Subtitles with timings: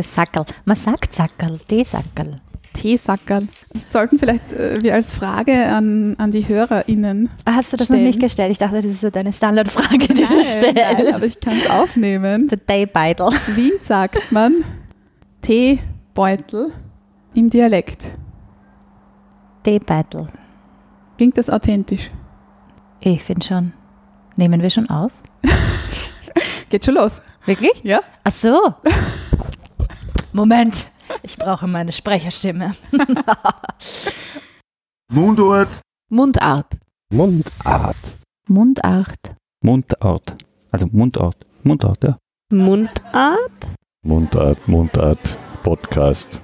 [0.00, 0.46] Das Sackerl.
[0.64, 2.40] Man sagt Sackerl, Teesackerl.
[2.72, 3.48] Teesackerl.
[3.70, 7.28] Das sollten vielleicht äh, wir als Frage an, an die HörerInnen.
[7.44, 8.00] Ah, Hast du das stellen.
[8.00, 8.50] noch nicht gestellt?
[8.50, 10.74] Ich dachte, das ist so deine Standardfrage, die du stellst.
[10.74, 12.48] nein, aber ich kann es aufnehmen.
[12.48, 13.28] Der Teebeutel.
[13.54, 14.64] Wie sagt man
[15.42, 16.72] Teebeutel
[17.34, 18.06] im Dialekt?
[19.64, 20.28] Teebeutel.
[21.18, 22.10] Klingt das authentisch?
[23.00, 23.72] Ich finde schon.
[24.36, 25.12] Nehmen wir schon auf?
[26.70, 27.20] Geht schon los.
[27.44, 27.82] Wirklich?
[27.82, 28.00] Ja?
[28.24, 28.74] Ach so.
[30.32, 30.88] Moment.
[31.22, 32.74] Ich brauche meine Sprecherstimme.
[35.12, 35.68] Mundart.
[36.08, 36.78] Mundart.
[37.12, 37.96] Mundart.
[38.46, 39.34] Mundart.
[39.64, 40.36] Mundart.
[40.70, 41.36] Also Mundart.
[41.64, 42.18] Mundart, ja.
[42.52, 43.68] Mundart?
[44.06, 46.40] Mundart, Mundart, Podcast.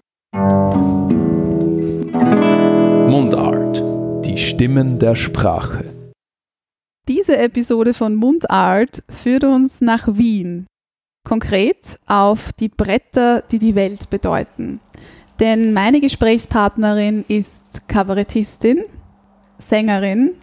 [3.08, 3.82] Mundart.
[4.26, 5.84] Die Stimmen der Sprache.
[7.08, 10.66] Diese Episode von Mundart führt uns nach Wien.
[11.26, 14.78] Konkret auf die Bretter, die die Welt bedeuten.
[15.40, 18.84] Denn meine Gesprächspartnerin ist Kabarettistin,
[19.58, 20.34] Sängerin,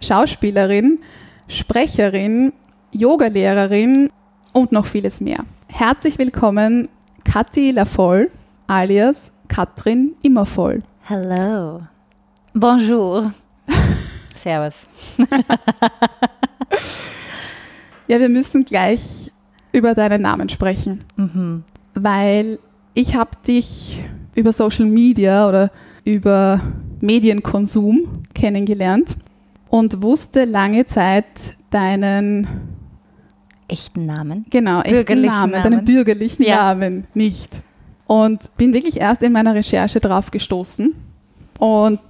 [0.00, 1.00] Schauspielerin,
[1.48, 2.52] Sprecherin,
[2.92, 4.12] Yogalehrerin
[4.52, 5.44] und noch vieles mehr.
[5.66, 6.88] Herzlich willkommen,
[7.24, 8.30] Kathi Lafoll,
[8.68, 10.84] alias Katrin Immervoll.
[11.02, 11.80] Hello.
[12.54, 13.32] Bonjour.
[14.36, 14.74] Servus.
[18.06, 19.27] Ja, wir müssen gleich
[19.72, 21.64] über deinen Namen sprechen, Mhm.
[21.94, 22.58] weil
[22.94, 24.00] ich habe dich
[24.34, 25.70] über Social Media oder
[26.04, 26.60] über
[27.00, 29.16] Medienkonsum kennengelernt
[29.68, 31.26] und wusste lange Zeit
[31.70, 32.46] deinen
[33.68, 34.46] Echten Namen.
[34.48, 35.62] genau echten Bürgerlichen Namen, Namen.
[35.72, 36.74] deinen bürgerlichen Ja.
[36.74, 37.60] Namen nicht.
[38.06, 40.94] Und bin wirklich erst in meiner Recherche drauf gestoßen
[41.58, 42.00] und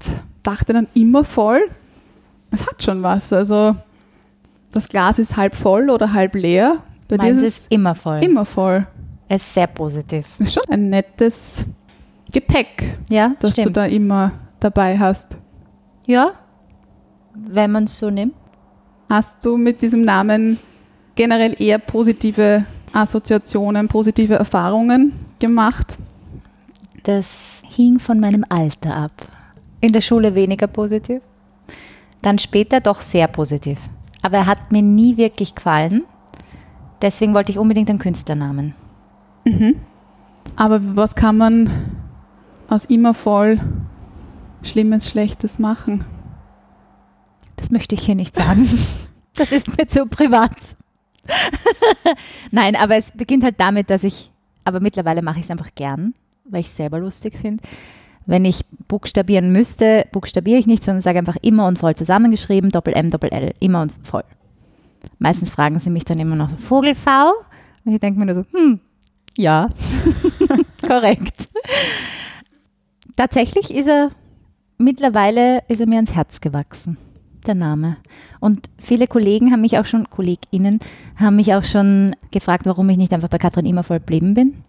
[0.45, 1.63] dachte dann immer voll,
[2.53, 3.33] es hat schon was.
[3.33, 3.75] Also
[4.73, 6.79] das Glas ist halb voll oder halb leer.
[7.09, 8.23] Bei dir ist es ist immer voll.
[8.23, 8.87] immer voll.
[9.29, 10.27] Es ist sehr positiv.
[10.39, 11.67] Das ist schon ein nettes
[12.33, 15.37] Gepäck, Ja, das du da immer dabei hast.
[16.07, 16.33] Ja,
[17.35, 18.35] wenn man es so nimmt.
[19.09, 20.59] Hast du mit diesem Namen
[21.15, 25.97] generell eher positive Assoziationen, positive Erfahrungen gemacht?
[27.05, 29.13] Das hing von meinem Alter ab.
[29.81, 31.23] In der Schule weniger positiv,
[32.21, 33.79] dann später doch sehr positiv.
[34.21, 36.05] Aber er hat mir nie wirklich gefallen.
[37.03, 38.75] Deswegen wollte ich unbedingt einen Künstlernamen.
[40.57, 41.71] Aber was kann man
[42.69, 43.61] aus immer voll
[44.63, 46.05] Schlimmes, Schlechtes machen?
[47.57, 48.69] Das möchte ich hier nicht sagen.
[49.35, 50.51] Das ist mir zu privat.
[52.51, 54.33] Nein, aber es beginnt halt damit, dass ich,
[54.65, 56.13] aber mittlerweile mache ich es einfach gern,
[56.45, 57.63] weil ich es selber lustig finde.
[58.27, 62.95] Wenn ich buchstabieren müsste, buchstabiere ich nicht, sondern sage einfach immer und voll zusammengeschrieben, Doppel
[62.95, 64.25] M, Doppel L, immer und voll.
[65.19, 67.33] Meistens fragen sie mich dann immer noch so, Vogel V?
[67.85, 68.81] Und ich denke mir nur so, hm,
[69.37, 69.69] ja,
[70.87, 71.49] korrekt.
[73.17, 74.11] Tatsächlich ist er,
[74.79, 76.97] mittlerweile ist er mir ans Herz gewachsen
[77.49, 77.97] der Name.
[78.41, 80.79] Und viele Kollegen haben mich auch schon, KollegInnen,
[81.17, 84.63] haben mich auch schon gefragt, warum ich nicht einfach bei Katrin Immervoll geblieben bin.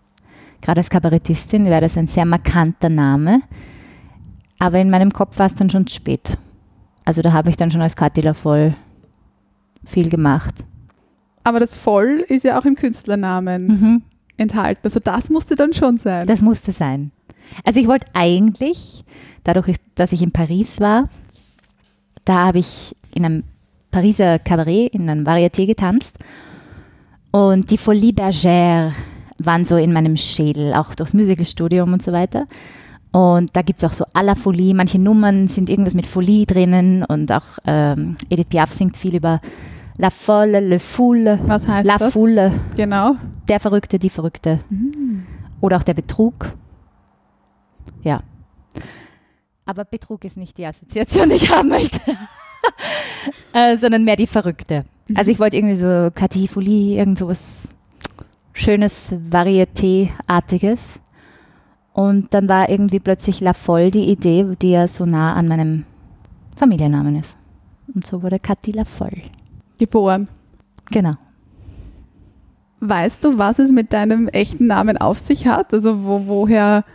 [0.61, 3.41] Gerade als Kabarettistin wäre das ein sehr markanter Name.
[4.57, 6.37] Aber in meinem Kopf war es dann schon spät.
[7.05, 8.75] Also da habe ich dann schon als Kathi voll
[9.85, 10.53] viel gemacht.
[11.43, 14.01] Aber das Voll ist ja auch im Künstlernamen Mhm.
[14.37, 14.81] enthalten.
[14.83, 16.27] Also das musste dann schon sein.
[16.27, 17.11] Das musste sein.
[17.63, 19.03] Also ich wollte eigentlich,
[19.43, 21.09] dadurch, dass ich in Paris war,
[22.25, 23.43] da habe ich in einem
[23.91, 26.17] Pariser Kabarett, in einem Varieté getanzt.
[27.31, 28.91] Und die Folie Bergère
[29.39, 32.47] waren so in meinem Schädel, auch durchs Musicalstudium und so weiter.
[33.11, 34.73] Und da gibt es auch so à la Folie.
[34.75, 39.41] Manche Nummern sind irgendwas mit Folie drinnen und auch ähm, Edith Piaf singt viel über
[39.97, 42.13] La Folle, Le Foule, Was heißt La das?
[42.13, 43.15] Foule, Genau.
[43.47, 44.59] der Verrückte, die Verrückte.
[45.59, 46.53] Oder auch der Betrug.
[48.03, 48.21] Ja.
[49.65, 51.99] Aber Betrug ist nicht die Assoziation, die ich haben möchte.
[53.53, 54.85] äh, sondern mehr die Verrückte.
[55.15, 57.67] Also ich wollte irgendwie so Kathi Folie, irgend sowas
[58.53, 60.79] schönes Varieté-artiges.
[61.99, 65.83] Und dann war irgendwie plötzlich La Folle die Idee, die ja so nah an meinem
[66.55, 67.35] Familiennamen ist.
[67.93, 69.23] Und so wurde Kathi La Folle.
[69.77, 70.29] Geboren.
[70.91, 71.11] Genau.
[72.79, 75.73] Weißt du, was es mit deinem echten Namen auf sich hat?
[75.73, 76.85] Also wo, woher,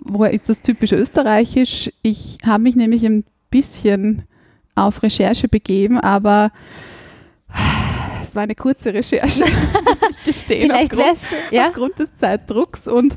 [0.00, 1.92] woher ist das typisch österreichisch?
[2.02, 4.22] Ich habe mich nämlich ein bisschen
[4.74, 6.50] auf Recherche begeben, aber
[8.24, 9.44] es war eine kurze Recherche,
[9.84, 11.18] muss ich gestehen, Vielleicht aufgrund,
[11.52, 11.68] ja?
[11.68, 13.16] aufgrund des Zeitdrucks und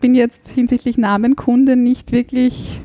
[0.00, 2.80] bin jetzt hinsichtlich Namenkunde nicht wirklich,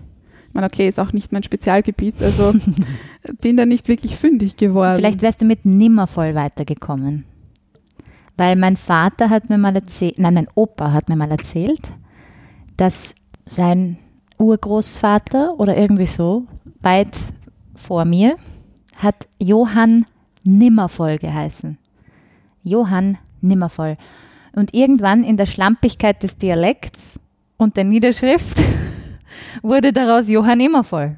[0.47, 2.53] ich meine, okay, ist auch nicht mein Spezialgebiet, also
[3.41, 4.95] bin da nicht wirklich fündig geworden.
[4.97, 7.25] Vielleicht wärst du mit Nimmervoll weitergekommen.
[8.38, 11.81] Weil mein Vater hat mir mal erzählt, nein, mein Opa hat mir mal erzählt,
[12.77, 13.15] dass
[13.45, 13.97] sein
[14.38, 16.45] Urgroßvater oder irgendwie so,
[16.81, 17.15] weit
[17.73, 18.38] vor mir,
[18.97, 20.05] hat Johann
[20.44, 21.77] Nimmervoll geheißen.
[22.63, 23.97] Johann Nimmervoll.
[24.57, 27.19] Und irgendwann in der Schlampigkeit des Dialekts
[27.57, 28.57] und der Niederschrift
[29.62, 31.18] wurde daraus Johann Immervoll.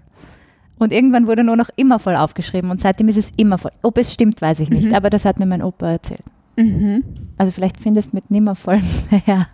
[0.78, 3.72] Und irgendwann wurde nur noch Immervoll aufgeschrieben und seitdem ist es Immervoll.
[3.82, 4.94] Ob es stimmt, weiß ich nicht, Mhm.
[4.94, 6.24] aber das hat mir mein Opa erzählt.
[6.58, 7.02] Mhm.
[7.38, 9.48] Also vielleicht findest du mit Nimmervoll mehr.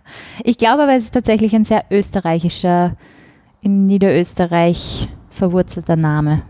[0.43, 2.97] Ich glaube aber, es ist tatsächlich ein sehr österreichischer,
[3.61, 6.41] in Niederösterreich verwurzelter Name.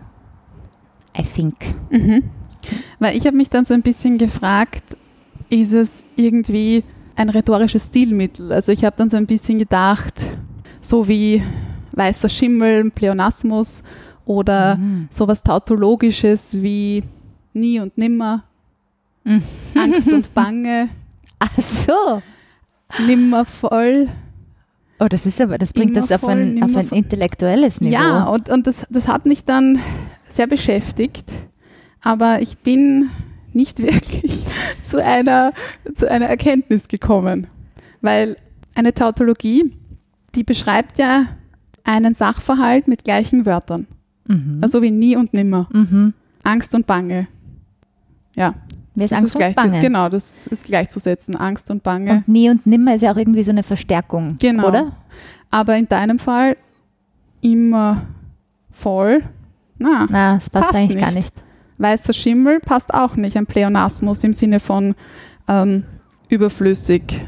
[1.17, 1.55] I think.
[1.89, 2.23] Mhm.
[2.99, 4.95] Weil ich habe mich dann so ein bisschen gefragt,
[5.49, 6.83] ist es irgendwie
[7.15, 8.51] ein rhetorisches Stilmittel?
[8.51, 10.13] Also ich habe dann so ein bisschen gedacht,
[10.81, 11.41] so wie
[11.93, 13.83] weißer Schimmel, Pleonasmus
[14.25, 15.07] oder Mhm.
[15.09, 17.03] sowas tautologisches wie
[17.53, 18.43] nie und nimmer,
[19.23, 19.41] Mhm.
[19.77, 20.89] Angst und Bange,
[21.39, 21.51] Ach
[21.87, 22.21] so.
[23.07, 24.07] nimmer voll.
[24.99, 27.93] Oh, das ist aber, das bringt das auf Nimmervoll, ein, auf ein intellektuelles Niveau.
[27.93, 29.79] Ja, und, und das, das hat mich dann
[30.27, 31.29] sehr beschäftigt,
[32.01, 33.09] aber ich bin
[33.55, 34.43] nicht wirklich
[34.81, 35.53] zu einer,
[35.95, 37.47] zu einer Erkenntnis gekommen,
[38.01, 38.35] weil
[38.75, 39.71] eine Tautologie,
[40.35, 41.27] die beschreibt ja
[41.83, 43.87] einen Sachverhalt mit gleichen Wörtern,
[44.27, 44.59] Mhm.
[44.61, 46.13] also wie nie und nimmer, mhm.
[46.43, 47.27] Angst und Bange.
[48.35, 48.55] Ja,
[48.95, 49.81] Mir ist das Angst ist gleich, und Bange.
[49.81, 52.11] genau, das ist gleichzusetzen, Angst und Bange.
[52.11, 54.67] Und nie und nimmer ist ja auch irgendwie so eine Verstärkung, Genau.
[54.67, 54.91] oder?
[55.51, 56.57] Aber in deinem Fall
[57.41, 58.01] immer
[58.71, 59.23] voll.
[59.77, 61.31] Na, Na, das passt, passt eigentlich gar nicht.
[61.77, 63.35] Weißer Schimmel passt auch nicht.
[63.37, 64.95] Ein Pleonasmus im Sinne von
[65.47, 65.83] ähm,
[66.29, 67.25] überflüssig,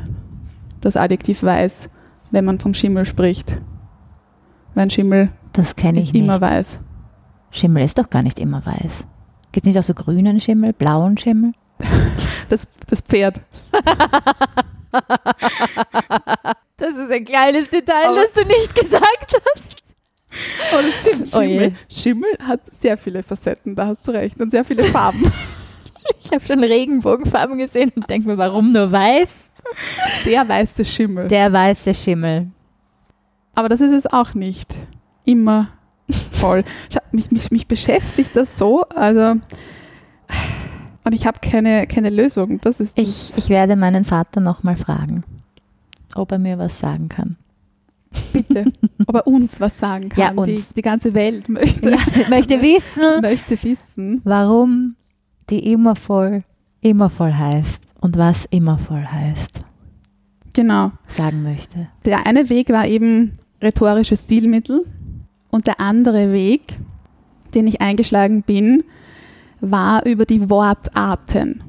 [0.82, 1.90] das Adjektiv weiß,
[2.32, 3.58] wenn man vom Schimmel spricht.
[4.74, 6.24] Weil Schimmel Das kenne ich ist nicht.
[6.24, 6.80] immer weiß.
[7.52, 9.04] Schimmel ist doch gar nicht immer weiß.
[9.52, 11.52] Gibt es nicht auch so grünen Schimmel, blauen Schimmel?
[12.50, 13.42] Das, das Pferd.
[16.78, 19.84] Das ist ein kleines Detail, Aber- das du nicht gesagt hast.
[20.74, 21.30] Oh, das stimmt.
[21.34, 21.40] Oh.
[21.42, 21.74] Schimmel.
[21.90, 24.40] Schimmel hat sehr viele Facetten, da hast du recht.
[24.40, 25.32] Und sehr viele Farben.
[26.24, 29.28] Ich habe schon Regenbogenfarben gesehen und denke mir, warum nur weiß?
[30.26, 31.28] Der weiße Schimmel.
[31.28, 32.48] Der weiße Schimmel.
[33.56, 34.74] Aber das ist es auch nicht.
[35.26, 35.68] Immer
[36.32, 36.64] voll.
[37.12, 38.84] Mich, mich, mich beschäftigt das so.
[38.96, 39.32] Also,
[41.04, 42.62] und ich habe keine, keine Lösung.
[42.62, 43.38] Das ist Ich, das.
[43.38, 45.26] ich werde meinen Vater nochmal fragen,
[46.16, 47.36] ob er mir was sagen kann.
[48.34, 48.66] Bitte.
[49.08, 50.20] Ob er uns was sagen kann.
[50.20, 50.70] Ja, uns.
[50.70, 51.98] Die, die ganze Welt möchte, Ja,
[52.30, 54.22] möchte wissen, möchte wissen.
[54.24, 54.96] warum
[55.50, 56.44] die immer voll,
[56.82, 59.64] immer voll heißt und was immer voll heißt,
[60.54, 60.92] Genau.
[61.08, 61.88] sagen möchte.
[62.06, 64.86] Der eine Weg war eben rhetorische Stilmittel
[65.50, 66.78] und der andere Weg,
[67.54, 68.84] den ich eingeschlagen bin,
[69.62, 71.64] war über die Wortarten.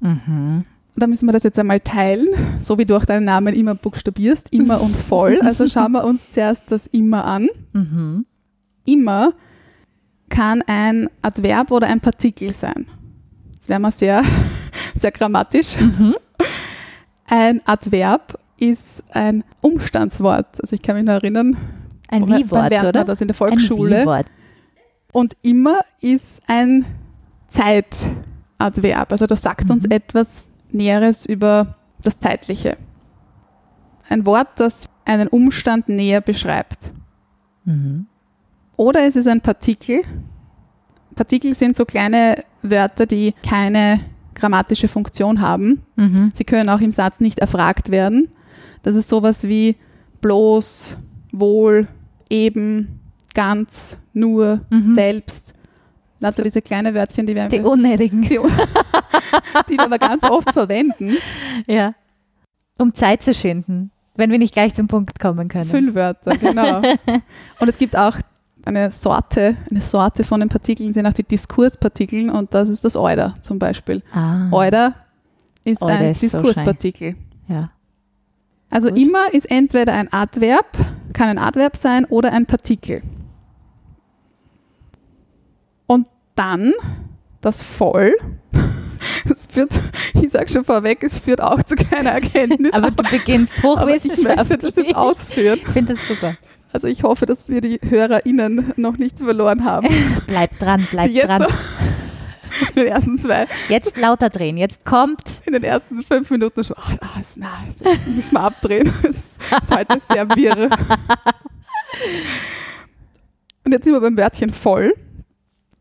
[0.00, 0.64] Mhm.
[0.96, 2.28] Da müssen wir das jetzt einmal teilen,
[2.60, 5.40] so wie du auch deinen Namen immer buchstabierst, immer und voll.
[5.42, 7.48] Also schauen wir uns zuerst das immer an.
[7.72, 8.26] Mhm.
[8.84, 9.32] Immer
[10.28, 12.86] kann ein Adverb oder ein Partikel sein.
[13.52, 14.22] Jetzt wären wir sehr,
[14.96, 15.78] sehr grammatisch.
[15.80, 16.14] Mhm.
[17.26, 20.60] Ein Adverb ist ein Umstandswort.
[20.60, 21.56] Also ich kann mich noch erinnern,
[22.08, 22.92] Ein Wie-Wort, oder?
[23.00, 24.02] man das in der Ein Volksschule.
[24.02, 24.26] Wie-Wort.
[25.12, 26.84] Und immer ist ein
[27.48, 29.10] Zeitadverb.
[29.12, 29.90] Also das sagt uns Mhm.
[29.90, 32.76] etwas Näheres über das Zeitliche.
[34.08, 36.92] Ein Wort, das einen Umstand näher beschreibt.
[37.64, 38.06] Mhm.
[38.76, 40.02] Oder es ist ein Partikel.
[41.14, 44.00] Partikel sind so kleine Wörter, die keine
[44.34, 45.82] grammatische Funktion haben.
[45.96, 46.30] Mhm.
[46.34, 48.28] Sie können auch im Satz nicht erfragt werden.
[48.82, 49.76] Das ist sowas wie
[50.20, 50.96] bloß,
[51.32, 51.86] wohl,
[52.28, 53.00] eben,
[53.34, 54.92] ganz, nur, Mhm.
[54.94, 55.54] selbst.
[56.24, 58.22] Lauter diese kleine Wörtchen, die wir, Die unnötigen.
[58.22, 58.38] die,
[59.68, 61.18] die wir aber ganz oft verwenden.
[61.66, 61.94] Ja.
[62.78, 65.68] Um Zeit zu schinden, wenn wir nicht gleich zum Punkt kommen können.
[65.68, 66.78] Füllwörter, genau.
[67.60, 68.16] Und es gibt auch
[68.64, 72.96] eine Sorte, eine Sorte von den Partikeln sind auch die Diskurspartikeln und das ist das
[72.96, 74.02] Euder zum Beispiel.
[74.10, 74.94] Ah, Euder
[75.66, 77.16] ist Euder ein ist so Diskurspartikel.
[77.48, 77.70] ja.
[78.70, 78.98] Also Gut.
[78.98, 80.66] immer ist entweder ein Adverb,
[81.12, 83.02] kann ein Adverb sein oder ein Partikel.
[85.86, 86.72] Und dann
[87.40, 88.14] das Voll.
[89.28, 89.72] Es führt,
[90.22, 92.72] ich sage schon vorweg, es führt auch zu keiner Erkenntnis.
[92.72, 94.76] Aber du beginnst aber ich möchte das hochwissenschaftlich.
[94.86, 95.60] jetzt ausführen.
[95.62, 96.36] Ich finde das super.
[96.72, 99.88] Also ich hoffe, dass wir die HörerInnen noch nicht verloren haben.
[100.26, 101.42] Bleib dran, bleib die jetzt dran.
[101.42, 101.48] so
[102.70, 104.56] in den ersten zwei, Jetzt lauter drehen.
[104.56, 105.20] Jetzt kommt.
[105.44, 108.90] in den ersten fünf Minuten schon, ach, ist- na, das müssen wir abdrehen.
[109.02, 109.38] Es ist
[109.70, 110.70] heute sehr wirr.
[113.64, 114.94] Und jetzt sind wir beim Wörtchen voll.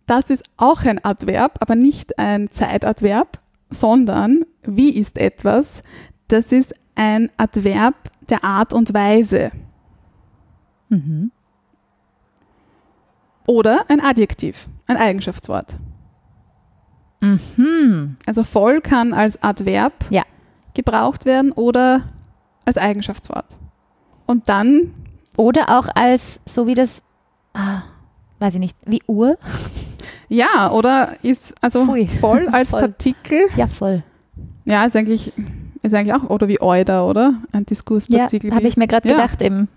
[0.06, 5.82] Das ist auch ein Adverb, aber nicht ein Zeitadverb, sondern wie ist etwas,
[6.28, 7.96] das ist ein Adverb
[8.30, 9.52] der Art und Weise
[10.90, 11.32] Mhm.
[13.48, 15.76] oder ein Adjektiv, ein Eigenschaftswort.
[17.22, 18.18] Mhm.
[18.26, 20.24] Also voll kann als Adverb Ja.
[20.74, 22.04] gebraucht werden oder
[22.66, 23.56] als Eigenschaftswort.
[24.26, 24.94] Und dann,
[25.36, 27.02] Oder auch als, so wie das,
[27.56, 27.82] ah,
[28.38, 29.40] weiß ich nicht, wie Uhr?
[30.34, 32.08] Ja, oder ist also Pfui.
[32.20, 32.82] voll als Voll.
[32.82, 34.04] Partikel, Ja, voll.
[34.66, 35.32] ja, ist eigentlich,
[35.82, 37.36] ist eigentlich auch, oder wie Euder, oder?
[37.52, 38.52] Ein Ja, Diskurspartikel.
[38.52, 39.68] habe wie ich mir gerade ja, gedacht, eben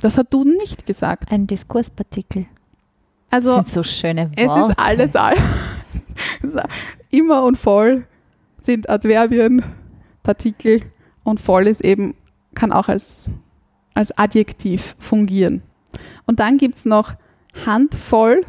[0.00, 1.32] Das hat du nicht gesagt.
[1.32, 2.46] ein Diskurspartikel.
[3.30, 4.60] Also, das sind so schöne Es Worte.
[4.72, 5.40] ist alles, alles.
[7.10, 8.06] Immer und voll
[8.58, 9.62] sind Adverbien,
[10.22, 10.82] Partikel
[11.24, 12.14] und voll ist eben,
[12.54, 13.30] kann auch als,
[13.94, 15.62] als Adjektiv fungieren.
[16.26, 17.14] Und dann gibt es noch
[17.66, 18.42] handvoll,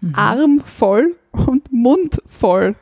[0.00, 0.14] Mhm.
[0.14, 2.76] armvoll und mundvoll.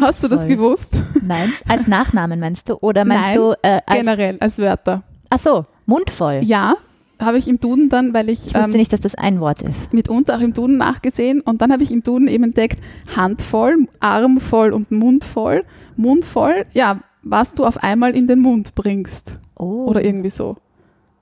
[0.00, 1.02] Hast du das gewusst?
[1.22, 2.74] Nein, als Nachnamen meinst du?
[2.76, 5.02] Oder meinst Nein, du äh, als, Generell als Wörter.
[5.30, 6.40] Ach so, mundvoll.
[6.42, 6.74] Ja,
[7.20, 9.60] habe ich im Duden dann, weil ich, Ich wusste ähm, nicht, dass das ein Wort
[9.62, 9.92] ist.
[9.92, 12.80] mitunter auch im Duden nachgesehen und dann habe ich im Duden eben entdeckt,
[13.16, 15.64] handvoll, armvoll und mundvoll.
[15.96, 19.86] Mundvoll, ja, was du auf einmal in den Mund bringst Oh.
[19.86, 20.56] oder irgendwie so.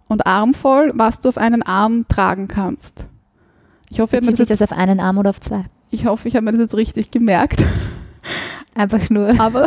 [0.09, 3.07] Und armvoll, was du auf einen Arm tragen kannst.
[3.91, 5.41] Ich hoffe, ich habe mir, Bezieht das sich jetzt- das auf einen Arm oder auf
[5.41, 5.65] zwei?
[5.91, 7.65] ich hoffe, ich habe mir das jetzt richtig gemerkt.
[8.75, 9.67] Einfach nur Aber,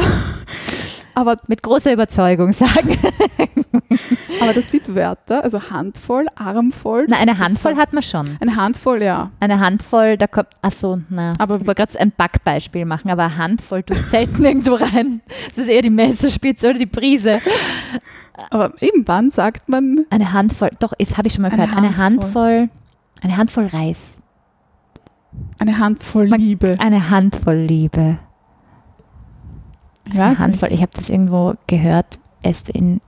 [1.15, 2.95] aber, mit großer Überzeugung sagen.
[4.41, 7.05] aber das sind Wörter, also handvoll, armvoll.
[7.09, 8.37] Na, eine Handvoll hat man schon.
[8.39, 9.31] Eine Handvoll, ja.
[9.39, 13.23] Eine Handvoll, da kommt, ach so, na, Aber- ich wollte gerade ein Backbeispiel machen, aber
[13.23, 15.21] eine Handvoll tust selten irgendwo rein.
[15.49, 17.39] Das ist eher die Messerspitze oder die Prise.
[18.51, 21.77] Aber eben, wann sagt man Eine Handvoll, doch, das habe ich schon mal Eine gehört.
[21.77, 22.69] Eine Handvoll,
[23.21, 24.17] eine Handvoll Reis.
[25.57, 26.75] eine Handvoll Liebe?
[26.79, 28.19] Eine Handvoll Liebe.
[30.05, 30.39] Ich Eine nicht.
[30.39, 32.99] Handvoll, ich habe das irgendwo gehört, erst in,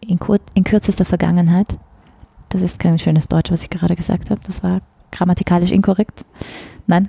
[0.00, 1.76] in, kur in kürzester Vergangenheit.
[2.50, 4.40] Das ist kein schönes Deutsch, was ich gerade gesagt habe.
[4.46, 4.80] Das war
[5.10, 6.24] grammatikalisch inkorrekt.
[6.86, 7.08] Nein,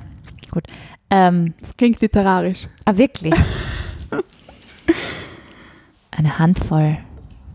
[0.52, 0.64] gut.
[1.10, 2.68] Ähm, Das klingt literarisch.
[2.86, 3.34] ah, wirklich?
[6.12, 6.98] Eine Handvoll.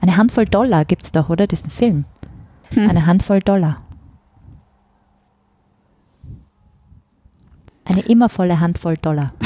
[0.00, 1.46] Eine Handvoll Dollar gibt es doch, oder?
[1.46, 2.04] Diesen Film.
[2.74, 2.90] Hm.
[2.90, 3.76] Eine Handvoll Dollar.
[7.86, 9.32] Eine immer volle Handvoll Dollar.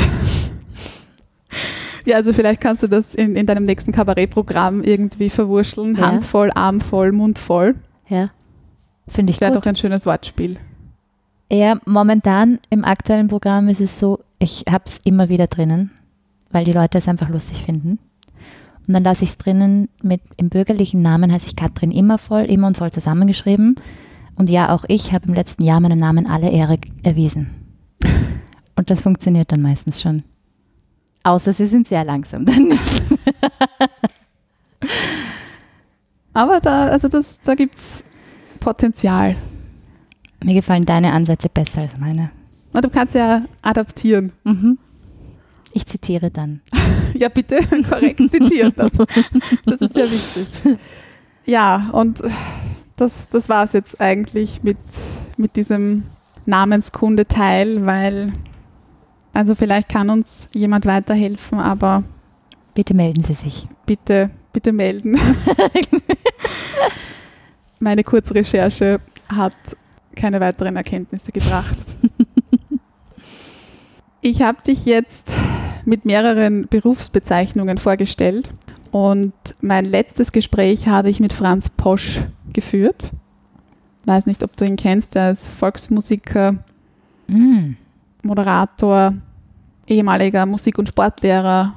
[2.07, 5.97] Ja, also vielleicht kannst du das in, in deinem nächsten Kabarettprogramm irgendwie verwurschteln.
[5.97, 6.07] Ja.
[6.07, 7.77] Handvoll, armvoll, mundvoll.
[8.09, 8.31] Ja.
[9.07, 10.59] Finde ich Das wäre doch ein schönes Wortspiel.
[11.53, 15.91] Ja, momentan im aktuellen Programm ist es so, ich habe es immer wieder drinnen,
[16.51, 17.99] weil die Leute es einfach lustig finden.
[18.87, 22.69] Und dann lasse ich es drinnen mit im bürgerlichen Namen heiße ich Katrin Immervoll, immer
[22.69, 23.77] und voll zusammengeschrieben.
[24.37, 27.60] Und ja, auch ich habe im letzten Jahr meinem Namen alle Ehre erwiesen.
[28.77, 30.25] Und das funktioniert dann meistens schon.
[31.23, 33.03] Außer sie sind sehr langsam, dann nicht.
[36.33, 38.05] Aber da, also das, da gibt es
[38.61, 39.37] Potenzial.
[40.43, 42.31] Mir gefallen deine Ansätze besser als meine.
[42.73, 44.33] Na, du kannst ja adaptieren.
[44.45, 44.79] Mhm.
[45.73, 46.61] Ich zitiere dann.
[47.13, 47.59] Ja, bitte
[47.91, 48.73] korrekt zitieren.
[48.77, 48.93] Das,
[49.67, 50.47] das ist sehr wichtig.
[51.45, 52.23] Ja, und
[52.95, 54.79] das, das war es jetzt eigentlich mit,
[55.37, 56.05] mit diesem
[56.47, 58.27] Namenskundeteil, weil,
[59.33, 62.03] also vielleicht kann uns jemand weiterhelfen, aber
[62.75, 63.67] Bitte melden Sie sich.
[63.87, 65.19] bitte, bitte melden.
[67.81, 69.57] Meine Kurzrecherche hat
[70.17, 71.85] keine weiteren Erkenntnisse gebracht.
[74.23, 75.35] Ich habe dich jetzt
[75.87, 78.51] mit mehreren Berufsbezeichnungen vorgestellt
[78.91, 79.33] und
[79.63, 82.21] mein letztes Gespräch habe ich mit Franz Posch
[82.53, 83.13] geführt.
[84.05, 86.57] Weiß nicht, ob du ihn kennst, er ist Volksmusiker,
[87.31, 87.77] Mm.
[88.23, 89.15] Moderator,
[89.87, 91.75] ehemaliger Musik- und Sportlehrer,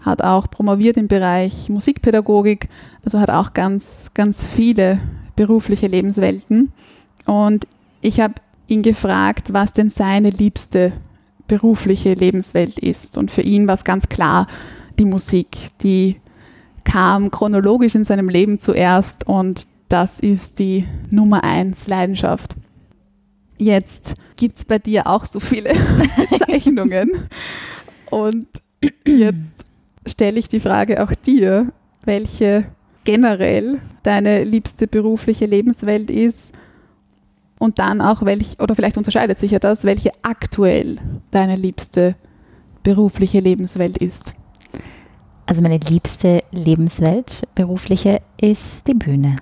[0.00, 2.68] hat auch promoviert im Bereich Musikpädagogik,
[3.04, 5.00] also hat auch ganz, ganz viele
[5.34, 6.72] berufliche Lebenswelten.
[7.26, 7.66] Und
[8.02, 8.34] ich habe
[8.68, 10.92] ihn gefragt, was denn seine liebste
[11.48, 13.18] berufliche Lebenswelt ist.
[13.18, 14.46] Und für ihn war es ganz klar
[14.98, 15.48] die Musik,
[15.82, 16.20] die
[16.84, 22.56] kam chronologisch in seinem Leben zuerst und das ist die Nummer eins Leidenschaft.
[23.58, 25.72] Jetzt gibt es bei dir auch so viele
[26.30, 27.28] Bezeichnungen.
[28.10, 28.48] Und
[29.06, 29.52] jetzt
[30.04, 31.72] stelle ich die Frage auch dir,
[32.04, 32.66] welche
[33.04, 36.56] generell deine liebste berufliche Lebenswelt ist
[37.60, 40.96] und dann auch welch, oder vielleicht unterscheidet sich ja das, welche aktuell
[41.30, 42.16] deine liebste
[42.82, 44.34] berufliche Lebenswelt ist.
[45.46, 49.36] Also meine liebste Lebenswelt, berufliche, ist die Bühne.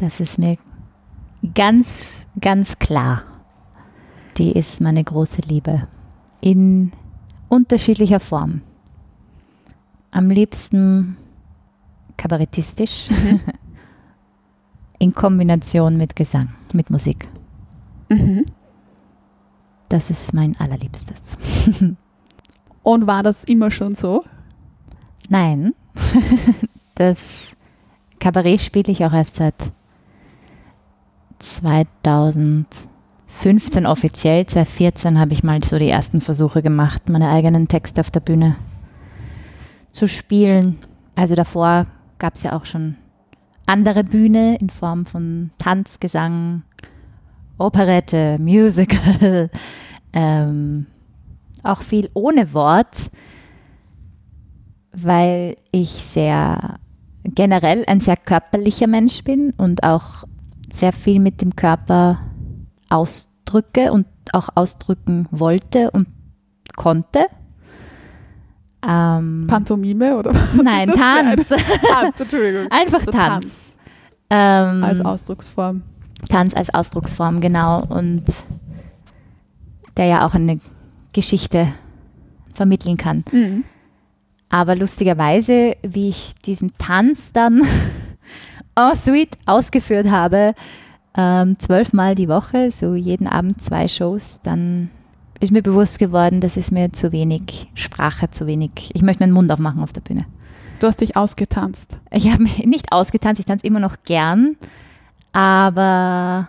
[0.00, 0.56] Das ist mir
[1.54, 3.22] ganz, ganz klar.
[4.38, 5.88] Die ist meine große Liebe.
[6.40, 6.92] In
[7.50, 8.62] unterschiedlicher Form.
[10.10, 11.18] Am liebsten
[12.16, 13.10] kabarettistisch
[14.98, 17.28] in Kombination mit Gesang, mit Musik.
[18.08, 18.46] Mhm.
[19.90, 21.20] Das ist mein allerliebstes.
[22.82, 24.24] Und war das immer schon so?
[25.28, 25.74] Nein,
[26.94, 27.54] das
[28.18, 29.72] Kabarett spiele ich auch erst seit
[31.40, 34.46] 2015 offiziell.
[34.46, 38.54] 2014 habe ich mal so die ersten Versuche gemacht, meine eigenen Texte auf der Bühne
[39.90, 40.78] zu spielen.
[41.16, 41.86] Also davor
[42.18, 42.96] gab es ja auch schon
[43.66, 46.62] andere Bühne in Form von Tanz, Gesang,
[47.58, 49.50] Operette, Musical,
[50.12, 50.86] ähm,
[51.62, 52.96] auch viel ohne Wort,
[54.92, 56.78] weil ich sehr
[57.24, 60.24] generell ein sehr körperlicher Mensch bin und auch
[60.72, 62.20] sehr viel mit dem Körper
[62.88, 66.08] ausdrücke und auch ausdrücken wollte und
[66.76, 67.26] konnte.
[68.86, 70.32] Ähm, Pantomime oder?
[70.62, 71.48] nein, für eine- Tanz.
[71.92, 72.66] Tanz, Entschuldigung.
[72.70, 73.76] Einfach So Tanz.
[74.30, 75.82] Ähm, Als Ausdrucksform.
[76.28, 77.84] Tanz als Ausdrucksform, genau.
[77.86, 78.24] Und
[79.96, 80.60] der ja auch eine
[81.12, 81.68] Geschichte
[82.54, 83.24] vermitteln kann.
[83.32, 83.64] Mhm.
[84.50, 87.62] Aber lustigerweise, wie ich diesen Tanz dann
[88.88, 90.54] en suite ausgeführt habe,
[91.14, 94.90] ähm, zwölfmal die Woche, so jeden Abend zwei Shows, dann
[95.40, 98.90] ist mir bewusst geworden, das ist mir zu wenig Sprache, zu wenig.
[98.94, 100.26] Ich möchte meinen Mund aufmachen auf der Bühne.
[100.80, 101.98] Du hast dich ausgetanzt.
[102.10, 104.56] Ich habe mich nicht ausgetanzt, ich tanze immer noch gern,
[105.32, 106.48] aber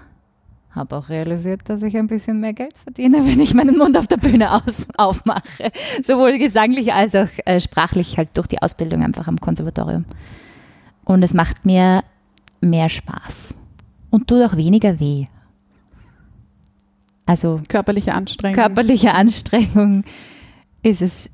[0.73, 4.07] habe auch realisiert, dass ich ein bisschen mehr Geld verdiene, wenn ich meinen Mund auf
[4.07, 5.71] der Bühne aus, aufmache.
[6.03, 10.05] Sowohl gesanglich als auch äh, sprachlich, halt durch die Ausbildung einfach am Konservatorium.
[11.03, 12.03] Und es macht mir
[12.62, 13.53] mehr Spaß
[14.10, 15.25] und tut auch weniger weh.
[17.25, 18.56] Also Körperliche Anstrengung.
[18.56, 20.03] körperliche Anstrengung
[20.84, 21.30] ist es,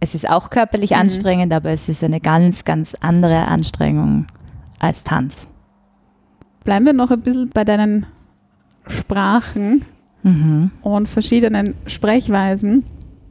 [0.00, 0.96] es ist auch körperlich Mhm.
[0.96, 4.26] anstrengend, aber es ist eine ganz, ganz andere Anstrengung
[4.78, 5.46] als Tanz.
[6.64, 8.06] Bleiben wir noch ein bisschen bei deinen
[8.88, 9.84] Sprachen
[10.22, 10.70] Mhm.
[10.82, 12.84] und verschiedenen Sprechweisen.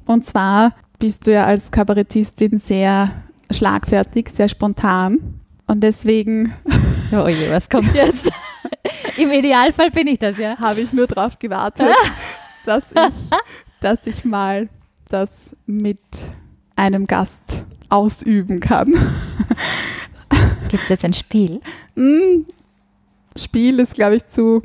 [0.05, 3.11] Und zwar bist du ja als Kabarettistin sehr
[3.51, 5.17] schlagfertig, sehr spontan.
[5.67, 6.53] Und deswegen
[7.11, 8.31] Oh je, was kommt jetzt?
[9.17, 10.57] Im Idealfall bin ich das, ja.
[10.57, 11.95] habe ich nur darauf gewartet,
[12.65, 13.29] dass ich,
[13.79, 14.69] dass ich mal
[15.09, 15.99] das mit
[16.75, 18.93] einem Gast ausüben kann.
[20.67, 21.61] Gibt es jetzt ein Spiel?
[21.95, 22.45] Mm,
[23.37, 24.63] Spiel ist, glaube ich, zu,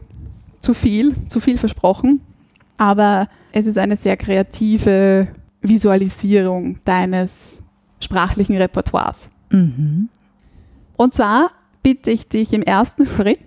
[0.61, 2.21] zu viel, zu viel versprochen.
[2.79, 5.29] Aber es ist eine sehr kreative
[5.61, 7.63] Visualisierung deines
[8.01, 9.31] sprachlichen Repertoires.
[9.51, 10.09] Mhm.
[10.97, 11.51] Und zwar
[11.83, 13.39] bitte ich dich im ersten Schritt,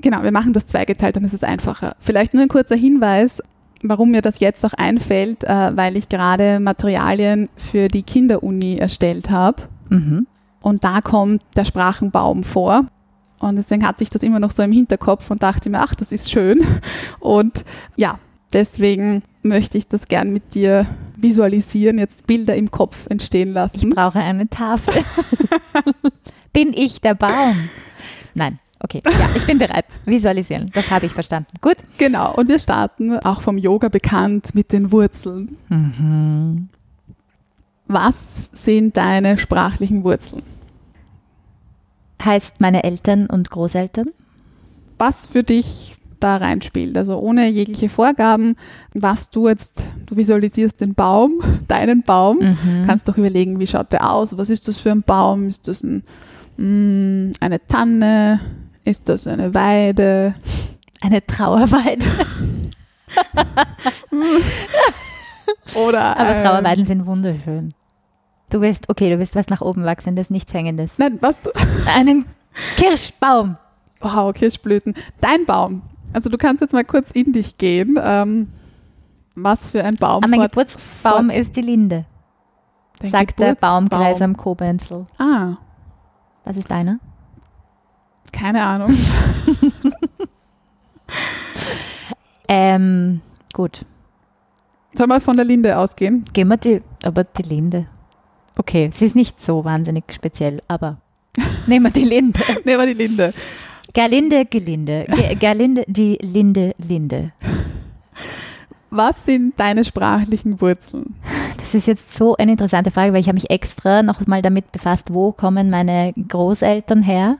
[0.00, 1.96] genau, wir machen das zweigeteilt, dann ist es einfacher.
[2.00, 3.42] Vielleicht nur ein kurzer Hinweis,
[3.82, 9.30] warum mir das jetzt auch einfällt, äh, weil ich gerade Materialien für die Kinderuni erstellt
[9.30, 9.62] habe.
[9.88, 10.26] Mhm.
[10.60, 12.86] Und da kommt der Sprachenbaum vor.
[13.38, 16.10] Und deswegen hatte ich das immer noch so im Hinterkopf und dachte mir, ach, das
[16.10, 16.60] ist schön.
[17.20, 17.64] Und
[17.96, 18.18] ja,
[18.52, 23.90] deswegen möchte ich das gern mit dir visualisieren, jetzt Bilder im Kopf entstehen Ich lassen.
[23.90, 24.94] brauche eine Tafel.
[26.58, 27.68] bin ich der Baum?
[28.34, 28.58] Nein.
[28.80, 29.84] Okay, ja, ich bin bereit.
[30.06, 31.50] Visualisieren, das habe ich verstanden.
[31.60, 31.76] Gut.
[31.98, 35.56] Genau, und wir starten, auch vom Yoga bekannt, mit den Wurzeln.
[35.68, 36.68] Mhm.
[37.86, 40.42] Was sind deine sprachlichen Wurzeln?
[42.24, 44.06] Heißt meine Eltern und Großeltern?
[44.98, 46.96] Was für dich da reinspielt?
[46.96, 48.56] Also ohne jegliche Vorgaben,
[48.94, 52.82] was du jetzt, du visualisierst den Baum, deinen Baum, Mhm.
[52.86, 54.36] kannst doch überlegen, wie schaut der aus?
[54.36, 55.46] Was ist das für ein Baum?
[55.48, 56.02] Ist das ein,
[56.58, 58.40] eine Tanne?
[58.84, 60.34] Ist das eine Weide?
[61.00, 62.04] Eine Trauerweide.
[65.76, 67.68] Oder Aber ähm, Trauerweiden sind wunderschön.
[68.50, 70.98] Du willst, okay, du willst was nach oben wachsendes, nichts hängendes.
[70.98, 71.52] Nein, was du.
[71.86, 72.26] Einen
[72.76, 73.58] Kirschbaum.
[74.00, 74.96] Wow, Kirschblüten.
[75.20, 75.82] Dein Baum.
[76.12, 77.96] Also du kannst jetzt mal kurz in dich gehen.
[78.02, 78.48] Ähm,
[79.36, 80.24] was für ein Baum?
[80.24, 82.06] Aber mein Geburtsbaum ist die Linde,
[83.02, 83.54] sagt der.
[83.54, 85.06] Baumkreis am Kobenzl.
[85.18, 85.58] Ah,
[86.48, 86.98] Was ist deiner?
[88.32, 88.96] keine Ahnung.
[92.48, 93.20] Ähm,
[93.52, 93.84] gut.
[94.94, 96.24] Soll mal von der Linde ausgehen?
[96.32, 97.86] Gehen wir die, aber die Linde.
[98.56, 100.96] Okay, sie ist nicht so wahnsinnig speziell, aber
[101.66, 102.40] nehmen wir die Linde.
[102.64, 103.34] Nehmen wir die Linde.
[103.92, 105.06] Gerlinde, Gelinde.
[105.10, 107.32] Ge Gerlinde, die Linde, Linde.
[108.90, 111.16] Was sind deine sprachlichen Wurzeln?
[111.68, 114.72] Das ist jetzt so eine interessante Frage, weil ich habe mich extra noch mal damit
[114.72, 117.36] befasst, wo kommen meine Großeltern her?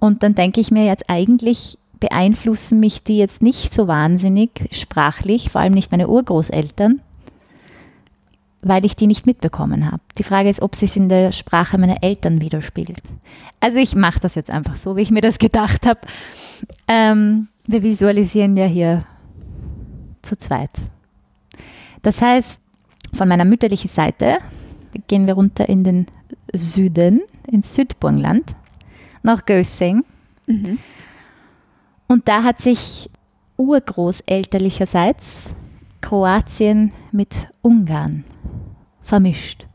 [0.00, 5.50] Und dann denke ich mir jetzt eigentlich beeinflussen mich die jetzt nicht so wahnsinnig sprachlich,
[5.50, 7.00] vor allem nicht meine Urgroßeltern.
[8.62, 10.02] weil ich die nicht mitbekommen habe.
[10.18, 13.02] Die Frage ist, ob sich in der Sprache meiner Eltern widerspiegelt.
[13.60, 16.00] Also ich mache das jetzt einfach so, wie ich mir das gedacht habe.
[16.88, 19.04] Ähm, wir visualisieren ja hier
[20.22, 20.70] zu zweit.
[22.02, 22.60] Das heißt,
[23.12, 24.38] von meiner mütterlichen Seite
[25.08, 26.06] gehen wir runter in den
[26.52, 28.54] Süden, ins Südburgenland,
[29.22, 30.04] nach Gössing.
[30.46, 30.78] Mhm.
[32.08, 33.10] Und da hat sich
[33.56, 35.54] urgroßelterlicherseits
[36.00, 38.24] Kroatien mit Ungarn
[39.00, 39.66] vermischt.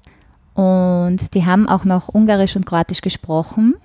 [0.53, 3.75] Und die haben auch noch Ungarisch und Kroatisch gesprochen,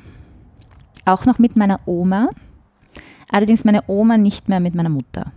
[1.05, 2.29] auch noch mit meiner Oma.
[3.31, 5.33] Allerdings meine Oma nicht mehr mit meiner Mutter.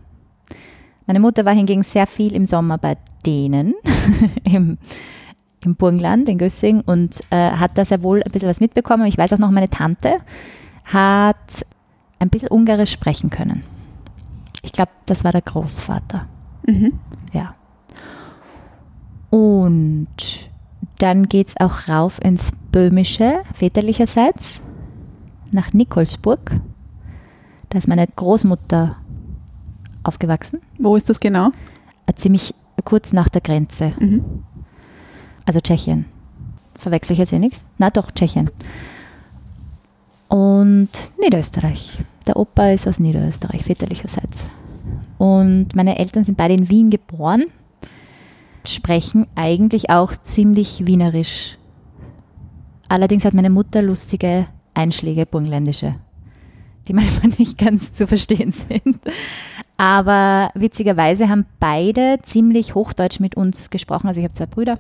[1.10, 2.96] Meine Mutter war hingegen sehr viel im Sommer bei
[3.26, 3.74] denen
[4.44, 4.78] im,
[5.66, 9.08] im Burgenland in Gössing und äh, hat da sehr wohl ein bisschen was mitbekommen.
[9.08, 10.18] Ich weiß auch noch, meine Tante
[10.86, 11.66] hat
[12.20, 13.64] ein bisschen Ungarisch sprechen können.
[14.62, 16.28] Ich glaube, das war der Großvater.
[16.68, 17.00] Mhm.
[17.34, 17.56] Ja.
[19.32, 20.10] Und
[21.00, 24.62] dann geht es auch rauf ins Böhmische, väterlicherseits,
[25.50, 26.52] nach Nikolsburg.
[27.70, 28.98] Da ist meine Großmutter
[30.04, 31.50] aufgewachsen, Wo ist das genau?
[32.06, 32.54] äh, ziemlich
[32.86, 34.44] kurz nach der Grenze, Mhm.
[35.46, 36.06] also Tschechien.
[36.76, 37.64] Verwechsel ich jetzt hier nichts?
[37.78, 38.50] Na doch, Tschechien.
[40.28, 42.00] Und Niederösterreich.
[42.28, 44.38] Der Opa ist aus Niederösterreich, väterlicherseits.
[45.18, 47.46] Und meine Eltern sind beide in Wien geboren,
[48.64, 51.58] sprechen eigentlich auch ziemlich wienerisch.
[52.88, 55.96] Allerdings hat meine Mutter lustige Einschläge, burgenländische,
[56.90, 59.00] die manchmal nicht ganz zu verstehen sind.
[59.78, 64.08] Aber witzigerweise haben beide ziemlich Hochdeutsch mit uns gesprochen.
[64.08, 64.78] Also ich habe zwei Brüder.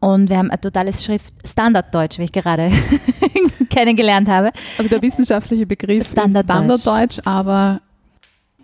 [0.00, 2.72] Und wir haben ein totales Schrift Standarddeutsch, wie ich gerade
[3.70, 4.50] kennengelernt habe.
[4.78, 6.78] Also der wissenschaftliche Begriff Standarddeutsch.
[6.78, 7.80] ist Standarddeutsch, aber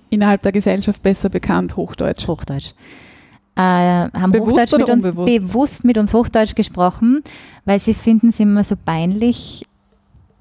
[0.08, 2.26] innerhalb der Gesellschaft besser bekannt Hochdeutsch.
[2.26, 2.72] Hochdeutsch.
[3.54, 5.26] Äh, haben Bewusst Hochdeutsch oder mit uns unbewusst?
[5.26, 7.22] bewusst mit uns Hochdeutsch gesprochen,
[7.66, 9.64] weil sie finden es immer so peinlich.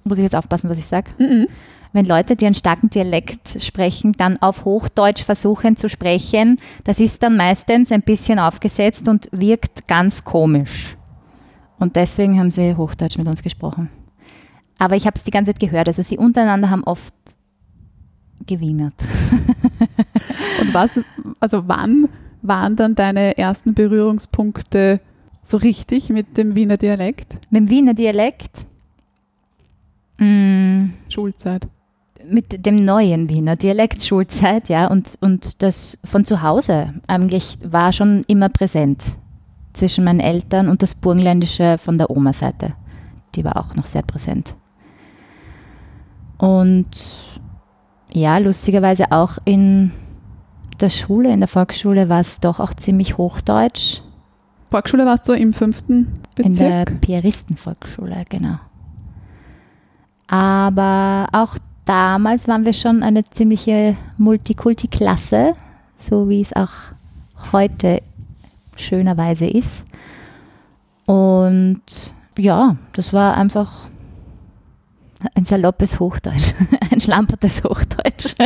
[0.05, 1.11] Muss ich jetzt aufpassen, was ich sage?
[1.17, 1.47] Mhm.
[1.91, 7.23] Wenn Leute, die einen starken Dialekt sprechen, dann auf Hochdeutsch versuchen zu sprechen, das ist
[7.23, 10.95] dann meistens ein bisschen aufgesetzt und wirkt ganz komisch.
[11.79, 13.89] Und deswegen haben sie Hochdeutsch mit uns gesprochen.
[14.77, 15.87] Aber ich habe es die ganze Zeit gehört.
[15.87, 17.13] Also sie untereinander haben oft
[18.45, 18.93] gewienert.
[20.61, 20.99] Und was,
[21.39, 22.09] also wann
[22.41, 24.99] waren dann deine ersten Berührungspunkte
[25.41, 27.35] so richtig mit dem Wiener Dialekt?
[27.49, 28.65] Mit dem Wiener Dialekt,
[30.17, 31.67] mm, Schulzeit.
[32.29, 37.93] mit dem neuen Wiener Dialekt, Schulzeit, ja, und, und das von zu Hause eigentlich war
[37.93, 39.03] schon immer präsent
[39.73, 42.73] zwischen meinen Eltern und das Burgenländische von der Oma-Seite.
[43.35, 44.55] Die war auch noch sehr präsent.
[46.37, 46.87] Und
[48.11, 49.91] ja, lustigerweise auch in
[50.79, 54.01] der Schule, in der Volksschule war es doch auch ziemlich Hochdeutsch.
[54.69, 57.01] Volksschule warst du im fünften In der Bezirk?
[57.01, 58.57] Piaristenvolksschule, genau.
[60.27, 65.55] Aber auch damals waren wir schon eine ziemliche Multikulti-Klasse,
[65.97, 66.71] so wie es auch
[67.51, 68.01] heute
[68.75, 69.85] schönerweise ist.
[71.05, 71.81] Und
[72.37, 73.71] ja, das war einfach
[75.35, 76.53] ein saloppes Hochdeutsch,
[76.91, 78.35] ein schlampertes Hochdeutsch.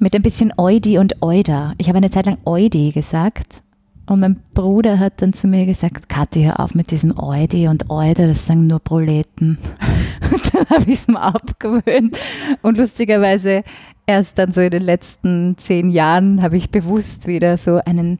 [0.00, 1.74] Mit ein bisschen Eudi und Euda.
[1.78, 3.61] Ich habe eine Zeit lang Eudi gesagt.
[4.06, 7.88] Und mein Bruder hat dann zu mir gesagt, Kathi, hör auf mit diesem Eudi und
[7.88, 9.58] Euda, das sagen nur Proleten.
[10.32, 12.18] Und dann habe ich es mir abgewöhnt.
[12.62, 13.62] Und lustigerweise,
[14.06, 18.18] erst dann so in den letzten zehn Jahren habe ich bewusst wieder so einen,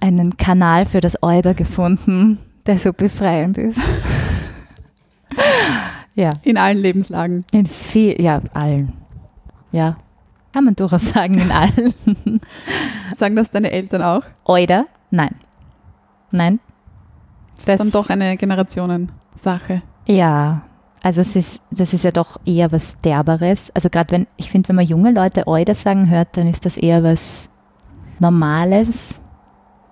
[0.00, 3.78] einen Kanal für das Euda gefunden, der so befreiend ist.
[6.14, 7.44] ja, In allen Lebenslagen.
[7.52, 8.92] in viel, ja, allen.
[9.72, 9.96] Ja,
[10.52, 12.40] kann man durchaus sagen, in allen.
[13.14, 14.22] Sagen das deine Eltern auch?
[14.44, 14.86] Euda?
[15.10, 15.34] Nein.
[16.30, 16.60] Nein.
[17.66, 19.82] Das, Dann doch eine Generationensache.
[20.06, 20.62] Ja,
[21.02, 23.70] also es ist, das ist ja doch eher was Derberes.
[23.74, 26.76] Also gerade wenn, ich finde, wenn man junge Leute Euda sagen hört, dann ist das
[26.76, 27.48] eher was
[28.18, 29.20] Normales,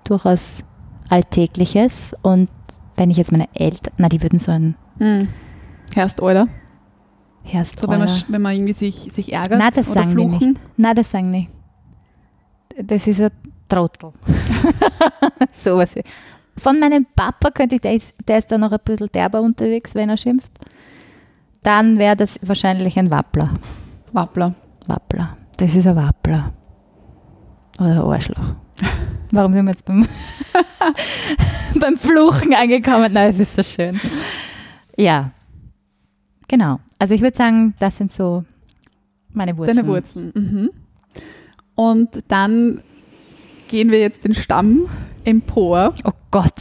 [0.04, 0.64] durchaus
[1.08, 2.14] Alltägliches.
[2.22, 2.48] Und
[2.96, 5.28] wenn ich jetzt meine Eltern, na, die würden so ein Hm.
[5.94, 6.48] Herrst, oder?
[7.50, 10.14] Herst So, wenn man, wenn man irgendwie sich, sich ärgert Na, das oder sagen die
[10.16, 10.48] fluchen.
[10.50, 10.60] nicht.
[10.76, 11.50] Nein, das sagen nicht.
[12.82, 13.30] Das ist ein
[13.68, 14.12] Trottel.
[15.52, 15.94] so was.
[16.58, 19.94] Von meinem Papa könnte ich, der ist, der ist da noch ein bisschen derber unterwegs,
[19.94, 20.52] wenn er schimpft.
[21.62, 23.50] Dann wäre das wahrscheinlich ein Wappler.
[24.12, 24.54] Wappler.
[24.86, 25.36] Wappler.
[25.56, 26.52] Das ist ein Wappler.
[27.78, 28.54] Oder ein Arschloch.
[29.30, 30.06] Warum sind wir jetzt beim,
[31.80, 33.10] beim Fluchen angekommen?
[33.12, 33.98] Nein, es ist so schön.
[34.96, 35.30] Ja,
[36.48, 36.80] genau.
[36.98, 38.44] Also ich würde sagen, das sind so
[39.32, 39.76] meine Wurzeln.
[39.76, 40.32] Deine Wurzeln.
[40.34, 40.70] Mhm.
[41.74, 42.80] Und dann
[43.68, 44.88] gehen wir jetzt den Stamm
[45.24, 46.54] empor, Oh Gott.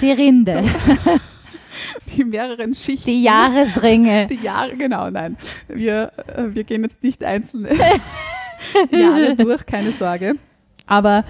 [0.00, 0.64] Die Rinde,
[2.16, 3.10] die mehreren Schichten.
[3.10, 4.26] die Jahresringe.
[4.28, 5.36] Die Jahre, genau, nein.
[5.68, 7.70] Wir, äh, wir gehen jetzt nicht einzelne
[8.90, 10.36] Jahre durch, keine Sorge.
[10.86, 11.24] Aber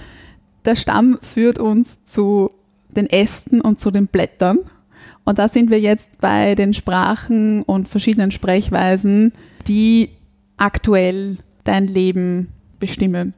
[0.65, 2.51] der Stamm führt uns zu
[2.91, 4.59] den Ästen und zu den Blättern.
[5.25, 9.33] Und da sind wir jetzt bei den Sprachen und verschiedenen Sprechweisen,
[9.67, 10.11] die
[10.57, 13.33] aktuell dein Leben bestimmen.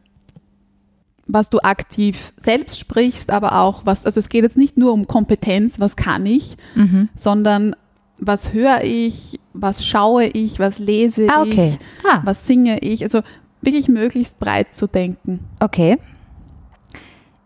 [1.28, 5.06] Was du aktiv selbst sprichst, aber auch was, also es geht jetzt nicht nur um
[5.06, 7.08] Kompetenz, was kann ich, Mhm.
[7.16, 7.74] sondern
[8.18, 11.74] was höre ich, was schaue ich, was lese Ah, okay.
[11.78, 13.02] ich, Ah, was singe ich.
[13.02, 13.22] Also
[13.60, 15.40] wirklich möglichst breit zu denken.
[15.60, 15.98] okay.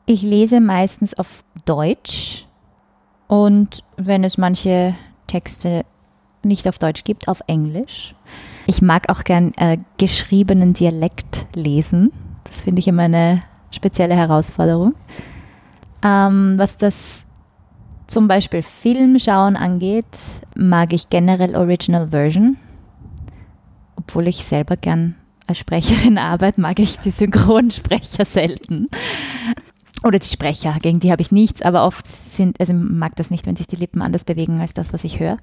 [0.07, 2.47] Ich lese meistens auf Deutsch
[3.31, 4.97] und wenn es manche
[5.29, 5.85] Texte
[6.43, 8.17] nicht auf Deutsch gibt, auf Englisch.
[8.67, 12.11] Ich mag auch gern äh, geschriebenen Dialekt lesen.
[12.43, 14.97] Das finde ich immer eine spezielle Herausforderung.
[16.03, 17.23] Ähm, was das
[18.09, 20.07] zum Beispiel Filmschauen angeht,
[20.57, 22.57] mag ich generell Original Version.
[23.95, 25.15] Obwohl ich selber gern
[25.47, 28.89] als Sprecherin arbeite, mag ich die Synchronsprecher selten.
[30.03, 33.31] Oder die Sprecher, gegen die habe ich nichts, aber oft sind, also ich mag das
[33.31, 35.37] nicht, wenn sich die Lippen anders bewegen als das, was ich höre.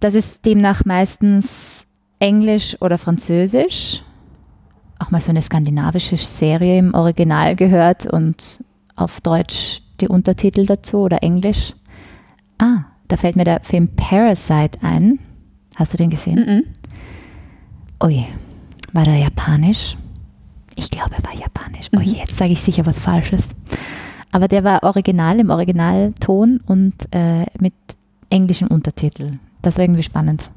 [0.00, 1.86] Das ist demnach meistens
[2.18, 4.02] Englisch oder Französisch.
[4.98, 8.64] Auch mal so eine skandinavische Serie im Original gehört und
[8.96, 11.74] auf Deutsch die Untertitel dazu oder Englisch.
[12.58, 15.18] Ah, da fällt mir der Film Parasite ein.
[15.76, 16.44] Hast du den gesehen?
[16.46, 16.62] Mhm.
[18.02, 18.26] Ui,
[18.92, 19.96] war der japanisch?
[20.76, 21.88] Ich glaube, er war japanisch.
[21.96, 23.48] Oh je, jetzt sage ich sicher was Falsches.
[24.32, 27.74] Aber der war original, im Originalton und äh, mit
[28.30, 29.40] englischen Untertiteln.
[29.62, 30.50] Das war irgendwie spannend.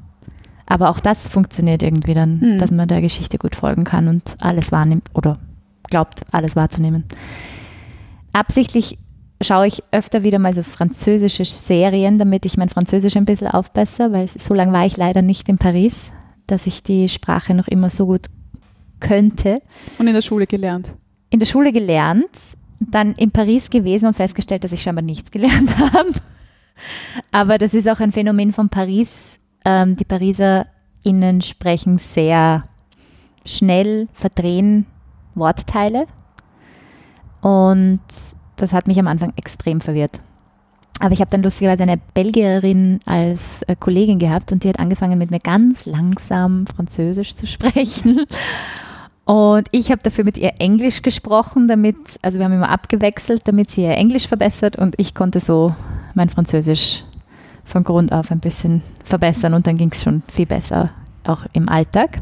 [0.66, 2.58] Aber auch das funktioniert irgendwie dann, Hm.
[2.58, 5.38] dass man der Geschichte gut folgen kann und alles wahrnimmt oder
[5.90, 7.04] glaubt, alles wahrzunehmen.
[8.32, 8.98] Absichtlich
[9.42, 14.12] schaue ich öfter wieder mal so französische Serien, damit ich mein Französisch ein bisschen aufbessere,
[14.12, 16.12] weil so lange war ich leider nicht in Paris,
[16.46, 18.28] dass ich die Sprache noch immer so gut
[19.00, 19.60] könnte.
[19.98, 20.94] Und in der Schule gelernt.
[21.30, 22.30] In der Schule gelernt,
[22.80, 26.12] dann in Paris gewesen und festgestellt, dass ich scheinbar nichts gelernt habe.
[27.32, 29.38] Aber das ist auch ein Phänomen von Paris.
[29.64, 32.64] Ähm, die PariserInnen sprechen sehr
[33.44, 34.86] schnell, verdrehen
[35.34, 36.06] Wortteile.
[37.40, 38.00] Und
[38.56, 40.20] das hat mich am Anfang extrem verwirrt.
[41.00, 45.18] Aber ich habe dann lustigerweise eine Belgierin als äh, Kollegin gehabt und die hat angefangen
[45.18, 48.24] mit mir ganz langsam Französisch zu sprechen.
[49.24, 53.70] Und ich habe dafür mit ihr Englisch gesprochen, damit, also wir haben immer abgewechselt, damit
[53.70, 55.74] sie ihr Englisch verbessert und ich konnte so
[56.14, 57.04] mein Französisch
[57.64, 60.90] von Grund auf ein bisschen verbessern und dann ging es schon viel besser,
[61.24, 62.20] auch im Alltag.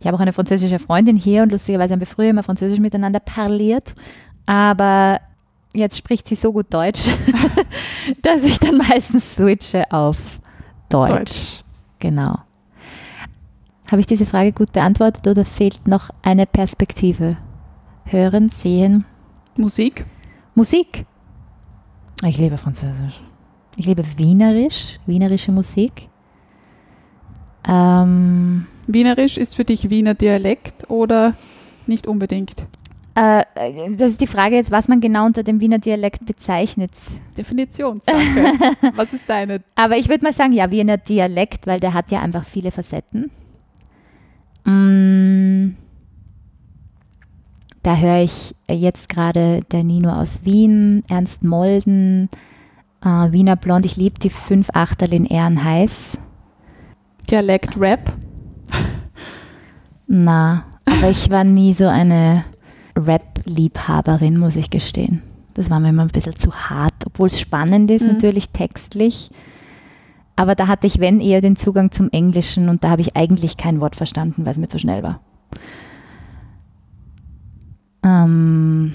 [0.00, 3.20] Ich habe auch eine französische Freundin hier und lustigerweise haben wir früher immer Französisch miteinander
[3.20, 3.94] parliert,
[4.46, 5.20] aber
[5.78, 7.08] jetzt spricht sie so gut Deutsch,
[8.22, 10.18] dass ich dann meistens switche auf
[10.88, 11.10] Deutsch.
[11.10, 11.64] Deutsch.
[11.98, 12.38] Genau.
[13.90, 17.36] Habe ich diese Frage gut beantwortet oder fehlt noch eine Perspektive?
[18.04, 19.04] Hören, sehen,
[19.56, 20.04] Musik.
[20.54, 21.04] Musik.
[22.24, 23.20] Ich liebe Französisch.
[23.76, 26.08] Ich liebe Wienerisch, wienerische Musik.
[27.66, 31.34] Ähm, Wienerisch ist für dich Wiener Dialekt oder
[31.86, 32.66] nicht unbedingt?
[33.18, 33.44] Äh,
[33.96, 36.92] das ist die Frage jetzt, was man genau unter dem Wiener Dialekt bezeichnet.
[37.36, 38.16] Definitionssache.
[38.94, 39.60] Was ist deine?
[39.74, 43.32] Aber ich würde mal sagen, ja, Wiener Dialekt, weil der hat ja einfach viele Facetten.
[44.64, 45.74] Mm,
[47.82, 52.28] da höre ich jetzt gerade der Nino aus Wien, Ernst Molden,
[53.02, 53.84] äh, Wiener Blond.
[53.84, 56.20] Ich liebe die fünf Achterl in Ehrenheiß.
[57.28, 58.12] Dialekt-Rap.
[60.06, 62.44] Na, aber ich war nie so eine
[62.98, 65.22] Rap-Liebhaberin, muss ich gestehen.
[65.54, 68.08] Das war mir immer ein bisschen zu hart, obwohl es spannend ist, Mhm.
[68.14, 69.30] natürlich textlich.
[70.36, 73.56] Aber da hatte ich, wenn eher, den Zugang zum Englischen und da habe ich eigentlich
[73.56, 75.20] kein Wort verstanden, weil es mir zu schnell war.
[78.04, 78.94] Ähm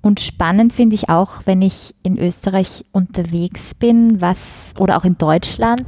[0.00, 5.18] und spannend finde ich auch, wenn ich in Österreich unterwegs bin, was, oder auch in
[5.18, 5.86] Deutschland,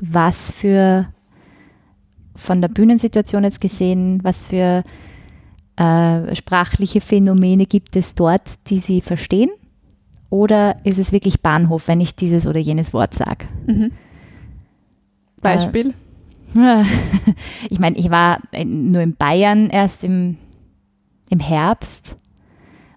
[0.00, 1.06] was für
[2.34, 4.82] von der Bühnensituation jetzt gesehen, was für
[5.78, 9.50] äh, sprachliche Phänomene gibt es dort, die Sie verstehen?
[10.28, 13.46] Oder ist es wirklich Bahnhof, wenn ich dieses oder jenes Wort sage?
[13.66, 13.92] Mhm.
[15.40, 15.94] Beispiel.
[17.70, 20.38] Ich meine, ich war nur in Bayern erst im,
[21.28, 22.16] im Herbst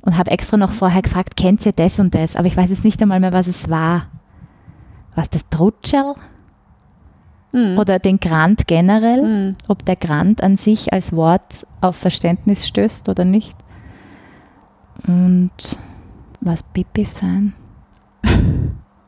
[0.02, 2.36] und habe extra noch vorher gefragt, kennt ihr das und das?
[2.36, 4.08] Aber ich weiß jetzt nicht einmal mehr, was es war.
[5.16, 6.16] Was das Trutschel?
[7.54, 7.78] Mhm.
[7.78, 9.56] oder den Grant generell, Mhm.
[9.68, 13.56] ob der Grant an sich als Wort auf Verständnis stößt oder nicht.
[15.08, 15.52] Und
[16.42, 17.54] was Pipi-Fan?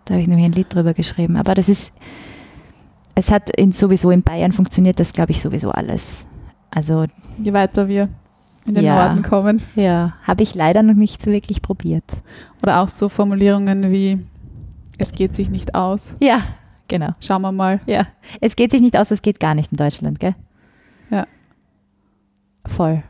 [0.06, 1.38] Da habe ich nämlich ein Lied drüber geschrieben.
[1.38, 1.94] Aber das ist,
[3.16, 6.26] es hat in, sowieso in Bayern funktioniert das, glaube ich, sowieso alles.
[6.72, 7.06] Also
[7.42, 8.10] Je weiter wir
[8.66, 9.08] in den Ja.
[9.08, 9.62] Norden kommen.
[9.76, 12.04] ja, habe ich leider noch nicht so wirklich probiert.
[12.62, 14.26] Oder auch so Formulierungen wie,
[14.98, 16.14] es geht sich nicht aus.
[16.20, 16.40] Ja,
[16.94, 17.10] genau.
[17.20, 17.82] Schauen wir mal.
[17.88, 18.06] Ja,
[18.40, 20.36] es geht sich nicht aus, es geht gar nicht in Deutschland, gell?
[21.10, 21.26] Ja.
[22.68, 23.02] Voll.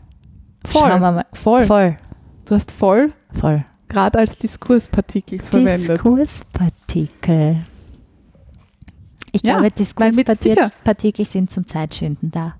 [0.65, 0.81] Voll.
[0.89, 1.25] Schauen wir mal.
[1.33, 1.65] Voll.
[1.65, 1.97] Voll.
[2.45, 3.65] Du hast voll Voll.
[3.89, 5.89] gerade als Diskurspartikel verwendet.
[5.89, 7.65] Diskurspartikel.
[9.33, 12.55] Ich Ja, glaube, Diskurspartikel sind zum Zeitschinden da.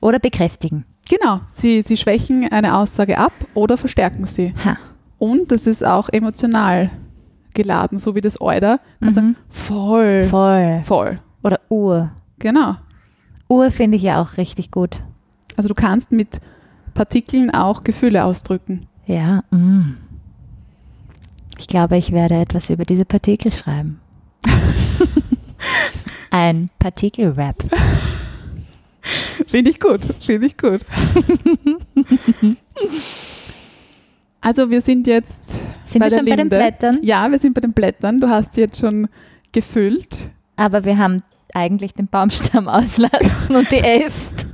[0.00, 0.84] Oder bekräftigen.
[1.08, 4.54] Genau, sie, sie schwächen eine Aussage ab oder verstärken sie.
[4.64, 4.76] Ha.
[5.18, 6.90] Und das ist auch emotional
[7.54, 8.80] geladen, so wie das Euder.
[9.00, 9.34] Kannst Mhm.
[9.34, 10.80] sagen, voll, Voll.
[10.84, 11.18] voll.
[11.42, 12.10] Oder Uhr.
[12.38, 12.76] Genau.
[13.48, 15.00] Uhr finde ich ja auch richtig gut.
[15.56, 16.40] Also du kannst mit
[16.94, 18.86] Partikeln auch Gefühle ausdrücken.
[19.06, 19.42] Ja.
[19.50, 19.96] Mm.
[21.58, 24.00] Ich glaube, ich werde etwas über diese Partikel schreiben.
[26.30, 27.56] Ein Partikel-Rap.
[29.46, 30.80] Finde ich gut, finde ich gut.
[34.40, 35.60] also wir sind jetzt
[35.92, 36.56] Sind Bei wir schon bei den Linde.
[36.56, 36.98] Blättern?
[37.02, 38.18] Ja, wir sind bei den Blättern.
[38.18, 39.08] Du hast sie jetzt schon
[39.52, 40.30] gefüllt.
[40.56, 44.46] Aber wir haben eigentlich den Baumstamm auslassen und die Äst.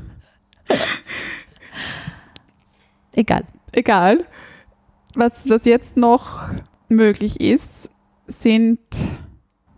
[3.13, 3.45] Egal.
[3.71, 4.25] Egal.
[5.15, 6.49] Was, was jetzt noch
[6.89, 7.89] möglich ist,
[8.27, 8.81] sind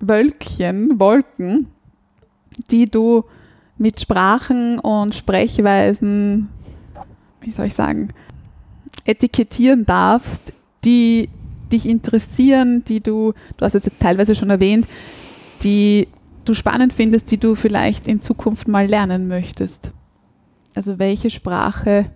[0.01, 1.67] Wölkchen, Wolken,
[2.71, 3.25] die du
[3.77, 6.49] mit Sprachen und Sprechweisen,
[7.43, 8.09] wie soll ich sagen,
[9.05, 11.29] etikettieren darfst, die
[11.73, 14.87] dich interessieren, die du, du hast es jetzt teilweise schon erwähnt,
[15.63, 16.09] die
[16.45, 19.93] du spannend findest, die du vielleicht in Zukunft mal lernen möchtest.
[20.75, 22.07] Also welche Sprache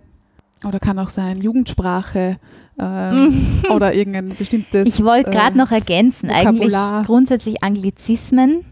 [0.65, 2.37] oder kann auch sein Jugendsprache
[2.79, 4.87] ähm, oder irgendein bestimmtes.
[4.87, 7.03] Ich wollte gerade ähm, noch ergänzen, eigentlich Vokabular.
[7.03, 8.65] grundsätzlich Anglizismen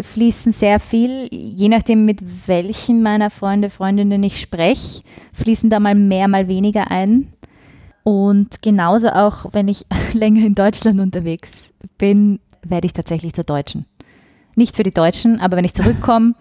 [0.00, 5.94] fließen sehr viel, je nachdem mit welchen meiner Freunde, Freundinnen ich spreche, fließen da mal
[5.94, 7.32] mehr, mal weniger ein.
[8.08, 11.68] Und genauso auch, wenn ich länger in Deutschland unterwegs
[11.98, 13.84] bin, werde ich tatsächlich zur Deutschen.
[14.54, 16.34] Nicht für die Deutschen, aber wenn ich zurückkomme,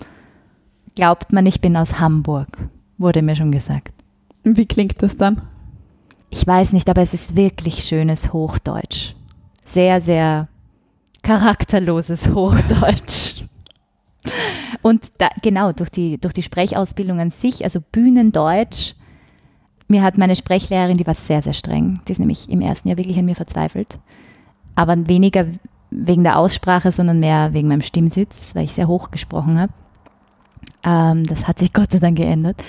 [0.95, 2.47] glaubt man, ich bin aus Hamburg,
[2.97, 3.91] wurde mir schon gesagt.
[4.45, 5.41] Wie klingt das dann?
[6.29, 9.13] Ich weiß nicht, aber es ist wirklich schönes Hochdeutsch.
[9.65, 10.47] Sehr, sehr
[11.21, 13.43] charakterloses Hochdeutsch.
[14.81, 18.93] Und da, genau, durch die, durch die Sprechausbildung an sich, also Bühnendeutsch,
[19.87, 22.97] mir hat meine Sprechlehrerin, die war sehr, sehr streng, die ist nämlich im ersten Jahr
[22.97, 23.99] wirklich an mir verzweifelt,
[24.75, 25.45] aber weniger
[25.89, 29.73] wegen der Aussprache, sondern mehr wegen meinem Stimmsitz, weil ich sehr hoch gesprochen habe.
[30.83, 32.63] Ähm, das hat sich Gott sei Dank geändert.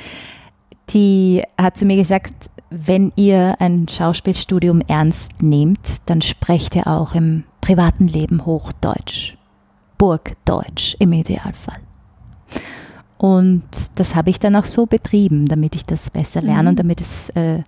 [0.90, 7.14] Die hat zu mir gesagt, wenn ihr ein Schauspielstudium ernst nehmt, dann sprecht ihr auch
[7.14, 9.36] im privaten Leben Hochdeutsch.
[9.96, 11.87] Burgdeutsch im Idealfall.
[13.18, 13.64] Und
[13.96, 16.68] das habe ich dann auch so betrieben, damit ich das besser lerne Mhm.
[16.68, 17.62] und damit es äh,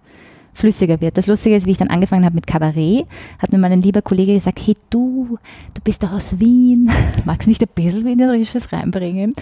[0.52, 1.16] flüssiger wird.
[1.18, 3.06] Das Lustige ist, wie ich dann angefangen habe mit Kabarett,
[3.38, 5.38] hat mir mein lieber Kollege gesagt, hey du,
[5.74, 6.90] du bist doch aus Wien,
[7.24, 9.34] magst nicht ein bisschen Wienerisches reinbringen?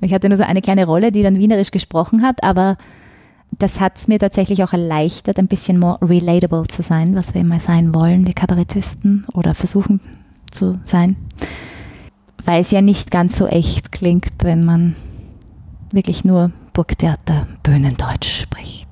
[0.00, 2.76] Ich hatte nur so eine kleine Rolle, die dann Wienerisch gesprochen hat, aber
[3.58, 7.42] das hat es mir tatsächlich auch erleichtert, ein bisschen more relatable zu sein, was wir
[7.42, 10.00] immer sein wollen, wir Kabarettisten oder versuchen
[10.50, 11.16] zu sein.
[12.44, 14.96] Weil es ja nicht ganz so echt klingt, wenn man
[15.92, 18.88] wirklich nur Burgtheater, Bühnendeutsch spricht.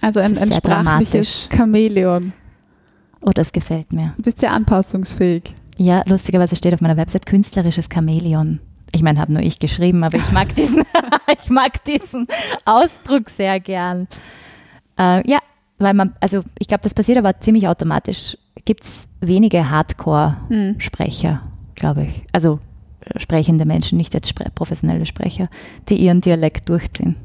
[0.00, 2.32] Also ein, ein sprachliches Chamäleon.
[3.24, 4.12] Oh, das gefällt mir.
[4.16, 5.54] Du bist sehr anpassungsfähig.
[5.78, 8.60] Ja, lustigerweise steht auf meiner Website künstlerisches Chamäleon.
[8.92, 10.84] Ich meine, habe nur ich geschrieben, aber ich mag diesen,
[11.42, 12.28] ich mag diesen
[12.64, 14.06] Ausdruck sehr gern.
[14.98, 15.38] Äh, ja,
[15.78, 18.38] weil man, also ich glaube, das passiert aber ziemlich automatisch.
[18.64, 21.50] Gibt es wenige Hardcore-Sprecher, Hm.
[21.74, 22.24] glaube ich.
[22.32, 22.58] Also
[23.16, 25.48] sprechende Menschen, nicht jetzt professionelle Sprecher,
[25.88, 27.16] die ihren Dialekt durchziehen.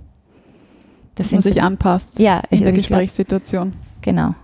[1.16, 3.74] Das Dass man sich anpasst ja, in der glaub, Gesprächssituation.
[4.02, 4.36] Genau.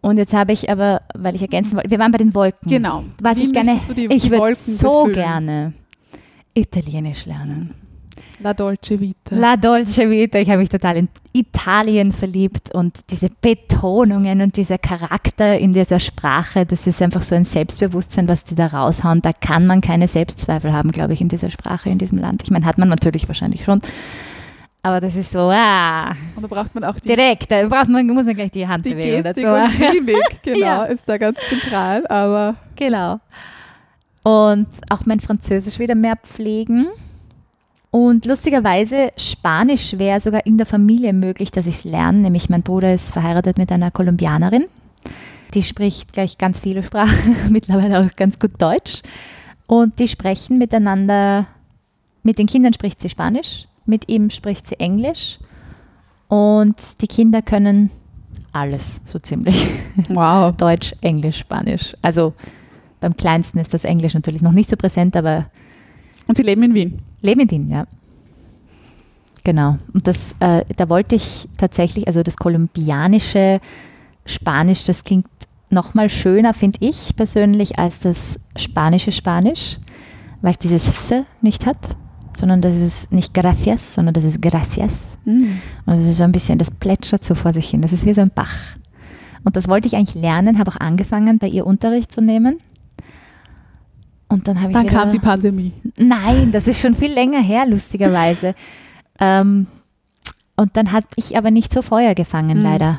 [0.00, 2.70] Und jetzt habe ich aber, weil ich ergänzen wollte, wir waren bei den Wolken.
[2.70, 3.04] Genau.
[3.20, 5.74] Was Wie ich gerne, du die ich würde so gerne
[6.54, 7.74] Italienisch lernen.
[8.42, 9.36] La Dolce Vita.
[9.36, 14.78] La Dolce Vita, ich habe mich total in Italien verliebt und diese Betonungen und dieser
[14.78, 19.20] Charakter in dieser Sprache, das ist einfach so ein Selbstbewusstsein, was die da raushauen.
[19.20, 22.42] Da kann man keine Selbstzweifel haben, glaube ich, in dieser Sprache, in diesem Land.
[22.42, 23.82] Ich meine, hat man natürlich wahrscheinlich schon.
[24.82, 28.06] Aber das ist so, ah, Und da braucht man auch die, direkt, da braucht man,
[28.06, 29.74] muss man gleich die Hand die bewegen Gestik dazu.
[29.74, 30.84] und Mimik, genau, Ja.
[30.84, 32.06] ist da ganz zentral.
[32.06, 33.20] Aber Genau.
[34.22, 36.86] Und auch mein Französisch wieder mehr pflegen.
[37.90, 42.18] Und lustigerweise, Spanisch wäre sogar in der Familie möglich, dass ich es lerne.
[42.18, 44.66] Nämlich mein Bruder ist verheiratet mit einer Kolumbianerin.
[45.54, 49.02] Die spricht gleich ganz viele Sprachen, mittlerweile auch ganz gut Deutsch.
[49.66, 51.46] Und die sprechen miteinander,
[52.22, 55.38] mit den Kindern spricht sie Spanisch, mit ihm spricht sie Englisch.
[56.28, 57.90] Und die Kinder können
[58.52, 59.68] alles, so ziemlich.
[60.08, 60.56] Wow.
[60.56, 61.94] Deutsch, Englisch, Spanisch.
[62.02, 62.34] Also
[63.00, 65.46] beim Kleinsten ist das Englisch natürlich noch nicht so präsent, aber
[66.28, 67.02] Und sie leben in Wien.
[67.22, 67.86] Leben in Wien, ja.
[69.44, 69.78] Genau.
[69.92, 73.60] Und das, äh, da wollte ich tatsächlich, also das kolumbianische
[74.26, 75.26] Spanisch, das klingt
[75.70, 79.78] nochmal schöner, finde ich persönlich, als das spanische Spanisch,
[80.42, 81.96] weil es dieses F nicht hat,
[82.34, 85.08] sondern das ist nicht gracias, sondern das ist gracias.
[85.24, 85.60] Mhm.
[85.86, 87.82] Und es ist so ein bisschen, das plätschert so vor sich hin.
[87.82, 88.54] Das ist wie so ein Bach.
[89.44, 92.60] Und das wollte ich eigentlich lernen, habe auch angefangen, bei ihr Unterricht zu nehmen.
[94.30, 95.72] Und dann habe ich Dann wieder, kam die Pandemie.
[95.98, 98.54] Nein, das ist schon viel länger her, lustigerweise.
[99.20, 99.66] ähm,
[100.56, 102.62] und dann habe ich aber nicht so Feuer gefangen, Mhm.
[102.64, 102.98] leider.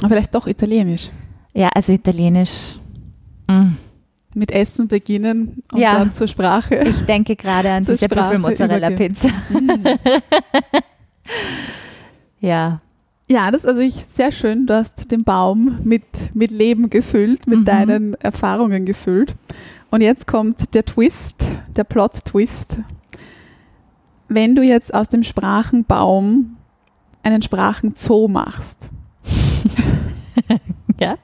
[0.00, 1.08] Aber vielleicht doch Italienisch.
[1.54, 2.76] Ja, also Italienisch.
[3.48, 3.68] mm.
[4.34, 5.98] Mit Essen beginnen und Ja.
[5.98, 6.76] dann zur Sprache.
[6.88, 9.28] Ich denke gerade an diese Büffelmozzarella-Pizza.
[9.50, 9.84] Mhm.
[12.40, 12.80] Ja,
[13.28, 14.66] Ja, das ist also ich sehr schön.
[14.66, 16.02] Du hast den Baum mit,
[16.34, 17.64] mit Leben gefüllt, mit Mhm.
[17.64, 19.34] deinen Erfahrungen gefüllt.
[19.92, 21.44] Und jetzt kommt der Twist,
[21.76, 22.78] der Plot-Twist.
[24.26, 26.56] Wenn du jetzt aus dem Sprachenbaum
[27.22, 28.88] einen Sprachenzoo machst
[30.98, 31.18] ja.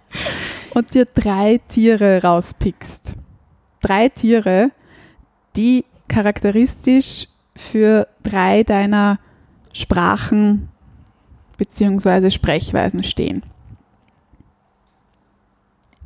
[0.75, 3.15] und dir drei Tiere rauspickst,
[3.81, 4.71] drei Tiere,
[5.57, 9.19] die charakteristisch für drei deiner
[9.73, 10.69] Sprachen
[11.57, 12.31] bzw.
[12.31, 13.43] Sprechweisen stehen.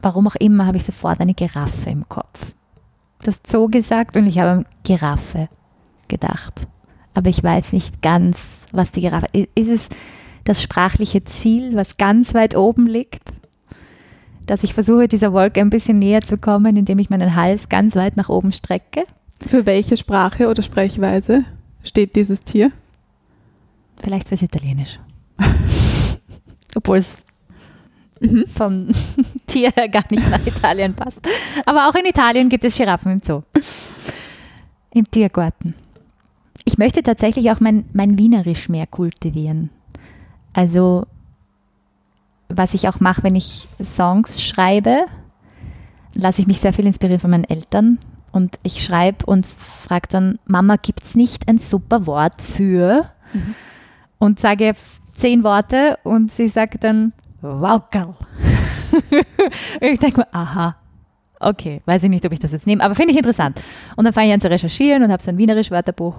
[0.03, 2.55] Warum auch immer habe ich sofort eine Giraffe im Kopf.
[3.23, 5.49] Du hast so gesagt und ich habe an Giraffe
[6.09, 6.67] gedacht.
[7.15, 8.39] Aber ich weiß nicht ganz,
[8.73, 9.49] was die Giraffe ist.
[9.55, 9.89] Ist es
[10.43, 13.23] das sprachliche Ziel, was ganz weit oben liegt?
[14.47, 17.95] Dass ich versuche, dieser Wolke ein bisschen näher zu kommen, indem ich meinen Hals ganz
[17.95, 19.05] weit nach oben strecke?
[19.47, 21.45] Für welche Sprache oder Sprechweise
[21.85, 22.73] steht dieses Tier?
[23.99, 24.99] Vielleicht fürs Italienisch.
[26.75, 27.23] Obwohl es
[28.23, 28.47] Mhm.
[28.47, 28.89] vom
[29.47, 31.21] Tier her gar nicht nach Italien passt.
[31.67, 33.43] Aber auch in Italien gibt es Giraffen im Zoo.
[34.91, 35.75] Im Tiergarten.
[36.65, 39.71] Ich möchte tatsächlich auch mein, mein Wienerisch mehr kultivieren.
[40.53, 41.07] Also,
[42.49, 45.07] was ich auch mache, wenn ich Songs schreibe,
[46.15, 47.99] lasse ich mich sehr viel inspirieren von meinen Eltern.
[48.31, 53.11] Und ich schreibe und frage dann, Mama, gibt es nicht ein super Wort für?
[54.19, 54.73] Und sage
[55.13, 57.13] zehn Worte und sie sagt dann,
[57.43, 58.15] Waukerl.
[59.81, 60.77] ich denke mir, aha,
[61.41, 63.61] okay, weiß ich nicht, ob ich das jetzt nehme, aber finde ich interessant.
[63.97, 66.17] Und dann fange ich an zu recherchieren und habe so ein Wienerisch-Wörterbuch.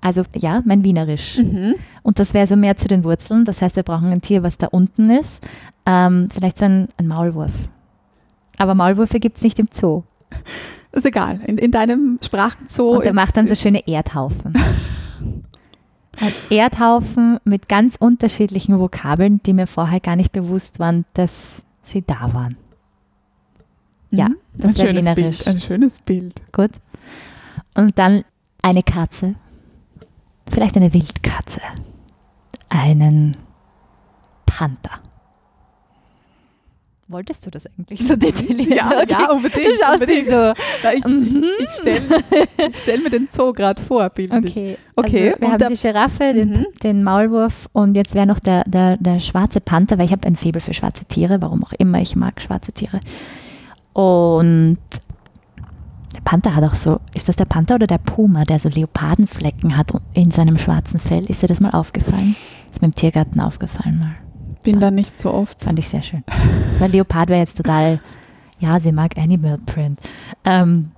[0.00, 1.38] Also ja, mein Wienerisch.
[1.38, 1.76] Mhm.
[2.02, 3.44] Und das wäre so mehr zu den Wurzeln.
[3.44, 5.42] Das heißt, wir brauchen ein Tier, was da unten ist.
[5.86, 7.52] Ähm, vielleicht so ein, ein Maulwurf.
[8.58, 10.02] Aber Maulwürfe gibt es nicht im Zoo.
[10.92, 11.40] Ist egal.
[11.46, 14.54] In, in deinem Sprachenzoo Und er ist, macht dann so schöne Erdhaufen.
[16.24, 22.02] Ein Erdhaufen mit ganz unterschiedlichen Vokabeln, die mir vorher gar nicht bewusst waren, dass sie
[22.02, 22.56] da waren.
[24.10, 24.36] Ja, Mhm.
[24.54, 25.14] das ein schönes.
[25.14, 25.46] Bild.
[25.46, 26.42] Ein schönes Bild.
[26.52, 26.70] Gut.
[27.74, 28.24] Und dann
[28.62, 29.34] eine Katze.
[30.50, 31.60] Vielleicht eine Wildkatze.
[32.68, 33.36] Einen
[34.46, 34.98] Panther.
[37.06, 38.74] Wolltest du das eigentlich so detailliert?
[38.76, 39.66] Ja, ja, unbedingt.
[39.66, 40.26] Du schaust unbedingt.
[40.28, 40.52] so.
[40.82, 41.44] Na, ich Mhm.
[41.58, 42.00] ich stelle
[42.74, 44.38] stell mir den Zoo gerade vor, bildlich.
[44.56, 44.78] Okay.
[44.96, 46.66] Okay, Also wir und haben die Giraffe, den, Mhm.
[46.82, 50.36] den Maulwurf und jetzt wäre noch der, der, der schwarze Panther, weil ich habe ein
[50.36, 53.00] Faible für schwarze Tiere, warum auch immer, ich mag schwarze Tiere.
[53.92, 54.78] Und
[56.14, 59.76] der Panther hat auch so, ist das der Panther oder der Puma, der so Leopardenflecken
[59.76, 61.24] hat in seinem schwarzen Fell?
[61.26, 62.36] Ist dir das mal aufgefallen?
[62.70, 64.14] Ist mir im Tiergarten aufgefallen mal.
[64.64, 65.62] Bin da nicht so oft.
[65.62, 66.24] Fand ich sehr schön.
[66.78, 68.00] Weil Leopard wäre jetzt total,
[68.58, 70.00] ja, sie mag Animal Print.
[70.44, 70.88] Ähm,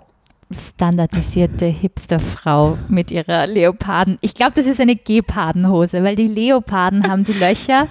[0.50, 4.18] standardisierte Hipsterfrau mit ihrer Leoparden.
[4.20, 7.88] Ich glaube, das ist eine Gepardenhose, weil die Leoparden haben die Löcher,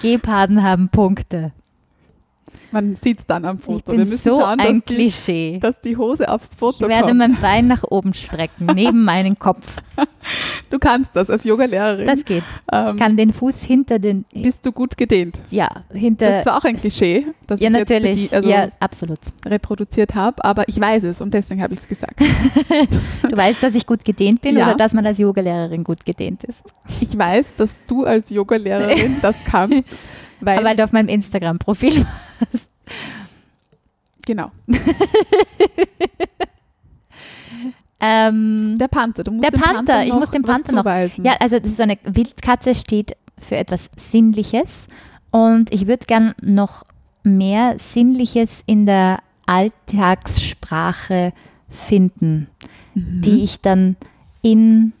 [0.00, 1.52] Geparden haben Punkte.
[2.70, 3.90] Man sieht es dann am Ich Foto.
[3.92, 5.58] bin Wir müssen so schauen, ein dass die, Klischee.
[5.60, 7.18] dass die Hose aufs Ich Foto werde kommt.
[7.18, 9.66] mein Bein nach oben strecken, neben meinen Kopf.
[10.70, 12.06] Du kannst das als Yoga-Lehrerin.
[12.06, 12.42] Das geht.
[12.70, 15.40] Ähm, Ich kann den Fuß hinter den, bist du gut gedehnt?
[15.50, 18.48] ja, Das hinter, ist zwar auch ein Klischee, das ja ich jetzt natürlich, bedie- also
[18.48, 19.18] ja, absolut.
[19.46, 22.20] reproduziert habe, aber ich weiß es und deswegen habe ich es gesagt.
[23.28, 24.66] Du weißt, dass ich gut gedehnt bin Ja.
[24.68, 26.60] oder dass man als Yogalehrerin gut gedehnt ist?
[27.00, 29.88] Ich weiß, dass du als Yoga-Lehrerin das kannst,
[30.40, 32.04] weil, weil du auf meinem Instagram-Profil
[34.26, 34.50] Genau.
[38.00, 39.24] Ähm, Der Panther.
[39.24, 41.24] Du musst Der dem Panther, ich noch muss was Panther noch- zuweisen.
[41.24, 44.86] ja, also das ist so eine Wildkatze steht für etwas Sinnliches
[45.32, 46.84] und ich würde gern noch
[47.24, 51.32] mehr Sinnliches in der Alltagssprache
[51.68, 52.46] finden,
[52.94, 53.22] Mhm.
[53.22, 53.96] die ich dann
[54.42, 54.92] in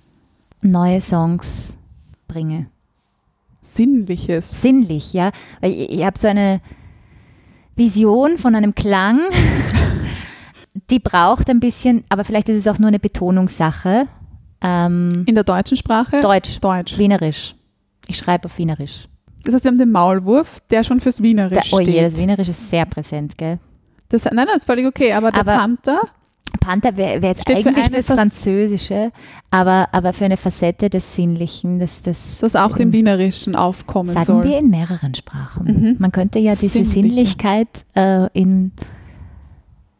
[0.60, 1.76] neue Songs
[2.26, 2.66] bringe.
[3.78, 4.60] Sinnliches.
[4.60, 5.30] Sinnlich, ja.
[5.60, 6.60] Weil ich, ich habe so eine
[7.76, 9.20] Vision von einem Klang,
[10.90, 14.06] die braucht ein bisschen, aber vielleicht ist es auch nur eine Betonungssache.
[14.60, 16.20] Ähm, In der deutschen Sprache?
[16.20, 16.98] Deutsch, Deutsch.
[16.98, 17.54] Wienerisch.
[18.08, 19.06] Ich schreibe auf Wienerisch.
[19.44, 22.04] Das heißt, wir haben den Maulwurf, der schon fürs Der, Wienerisch oh je, steht.
[22.04, 23.58] das Wienerisch ist sehr präsent, gell?
[24.08, 26.00] Das, nein, nein, ist völlig okay, aber der Aber- Panther,
[26.68, 29.10] Panther wäre wär jetzt Steht eigentlich Fas- Französische,
[29.50, 34.26] aber, aber für eine Facette des Sinnlichen, das, das das auch im Wienerischen aufkommen sagen
[34.26, 34.44] soll.
[34.44, 35.64] wir in mehreren Sprachen.
[35.64, 35.96] Mhm.
[35.98, 37.00] Man könnte ja diese Sinnliche.
[37.08, 38.72] Sinnlichkeit äh, in,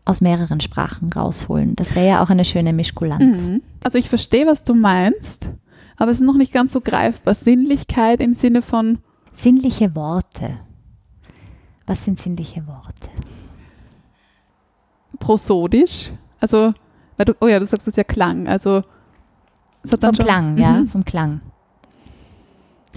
[0.04, 1.74] aus mehreren Sprachen rausholen.
[1.74, 3.22] Das wäre ja auch eine schöne Mischkulanz.
[3.24, 3.62] Mhm.
[3.82, 5.48] Also ich verstehe, was du meinst,
[5.96, 7.34] aber es ist noch nicht ganz so greifbar.
[7.34, 8.98] Sinnlichkeit im Sinne von,
[9.34, 10.58] Sinnliche Worte.
[11.86, 13.08] Was sind sinnliche Worte?
[15.18, 16.10] prosodisch.
[16.40, 16.72] Also,
[17.16, 18.46] weil du, oh ja, du sagst es ja Klang.
[18.48, 18.82] Also,
[19.84, 20.88] Vom schon, Klang, ja, Mhm.
[20.88, 21.40] vom Klang.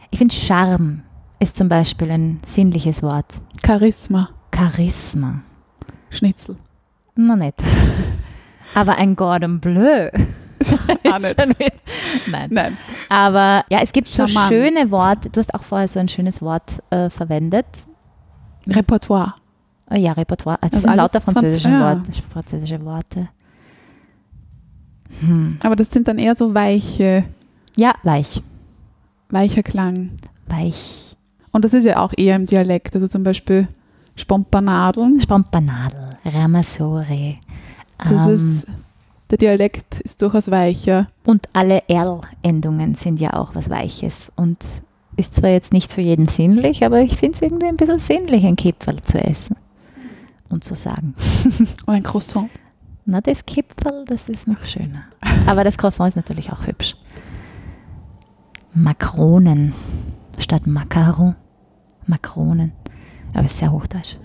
[0.09, 1.03] Ich finde, Charme
[1.39, 3.25] ist zum Beispiel ein sinnliches Wort.
[3.65, 5.41] Charisma, Charisma.
[6.09, 6.57] Schnitzel.
[7.15, 7.55] Noch nicht.
[8.75, 10.09] Aber ein Gordon Bleu.
[11.03, 12.47] Nein.
[12.51, 12.77] Nein.
[13.09, 14.49] Aber ja, es gibt so Charmant.
[14.53, 15.29] schöne Worte.
[15.29, 17.65] Du hast auch vorher so ein schönes Wort äh, verwendet.
[18.67, 19.35] Repertoire.
[19.91, 20.57] Oh ja, Repertoire.
[20.61, 21.79] Also das Also sind lauter alles Franz- französische, ja.
[21.97, 23.27] Worte, französische Worte.
[25.19, 25.57] Hm.
[25.63, 27.25] Aber das sind dann eher so weiche,
[27.75, 28.41] Ja, weich.
[29.29, 30.11] weicher Klang.
[30.47, 31.15] Weich.
[31.51, 32.95] Und das ist ja auch eher im Dialekt.
[32.95, 33.67] Also zum Beispiel
[34.15, 35.19] Spompanadeln.
[35.21, 37.35] Spompanadel, Ramasore.
[37.97, 38.67] Das ähm, ist,
[39.29, 41.07] der Dialekt ist durchaus weicher.
[41.25, 44.31] Und alle R-Endungen sind ja auch was Weiches.
[44.35, 44.57] Und
[45.17, 48.45] ist zwar jetzt nicht für jeden sinnlich, aber ich finde es irgendwie ein bisschen sinnlich,
[48.45, 49.55] ein Kipferl zu essen.
[50.51, 51.15] Und zu sagen.
[51.85, 52.49] Und ein Croissant.
[53.05, 55.03] Na, das Kipferl, das ist noch schöner.
[55.47, 56.95] Aber das Croissant ist natürlich auch hübsch.
[58.73, 59.73] Makronen
[60.39, 61.35] statt Macaron.
[62.05, 62.71] Makronen.
[63.33, 64.17] Aber es ist sehr hochdeutsch.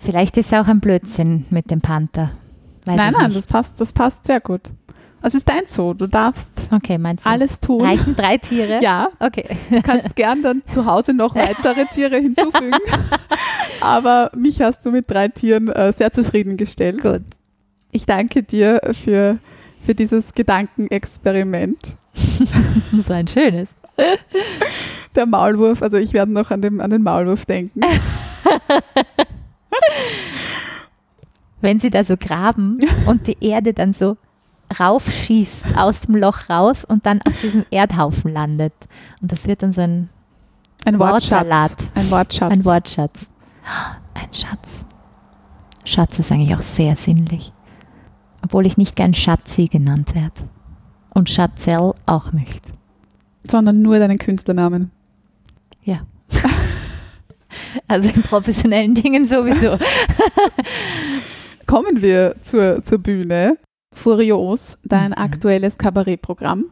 [0.00, 2.30] Vielleicht ist es auch ein Blödsinn mit dem Panther.
[2.84, 4.70] Weiß nein, nein, das passt, das passt sehr gut.
[5.20, 5.94] Es ist dein Zoo.
[5.94, 7.82] Du darfst Okay, alles tun.
[7.82, 8.78] Reichen drei Tiere?
[8.82, 9.44] Ja, Okay.
[9.68, 12.70] du kannst gern dann zu Hause noch weitere Tiere hinzufügen.
[13.80, 17.00] Aber mich hast du mit drei Tieren äh, sehr zufriedengestellt.
[17.02, 17.22] Gut.
[17.90, 19.38] Ich danke dir für,
[19.84, 21.94] für dieses Gedankenexperiment.
[22.92, 23.68] War ein schönes.
[25.16, 27.80] Der Maulwurf, also ich werde noch an, dem, an den Maulwurf denken.
[31.60, 34.16] Wenn sie da so graben und die Erde dann so
[34.78, 38.74] raufschießt aus dem Loch raus und dann auf diesem Erdhaufen landet.
[39.20, 40.08] Und das wird dann so ein,
[40.84, 41.72] Ein Wortsalat.
[41.72, 41.90] Wortschatz.
[41.94, 42.52] Ein Wortschatz.
[42.52, 43.26] ein Wortschatz.
[44.14, 44.86] Ein Schatz.
[45.84, 47.52] Schatz ist eigentlich auch sehr sinnlich.
[48.44, 50.48] Obwohl ich nicht gern Schatzi genannt werde.
[51.10, 52.62] Und Schatzell auch nicht.
[53.48, 54.90] Sondern nur deinen Künstlernamen.
[57.86, 59.78] Also in professionellen Dingen sowieso.
[61.66, 63.58] Kommen wir zur, zur Bühne.
[63.94, 65.18] Furios, dein Mhm.
[65.18, 66.66] aktuelles Kabarettprogramm.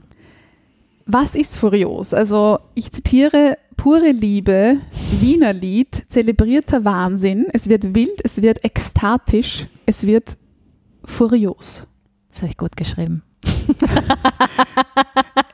[1.06, 2.12] Was ist Furios?
[2.12, 4.78] Also ich zitiere pure Liebe,
[5.20, 7.46] Wiener Lied, zelebrierter Wahnsinn.
[7.52, 10.36] Es wird wild, es wird ekstatisch, es wird
[11.04, 11.86] furios.
[12.30, 13.22] Das habe ich gut geschrieben.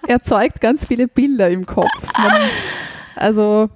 [0.06, 2.12] Erzeugt ganz viele Bilder im Kopf.
[2.16, 2.42] Man,
[3.16, 3.68] also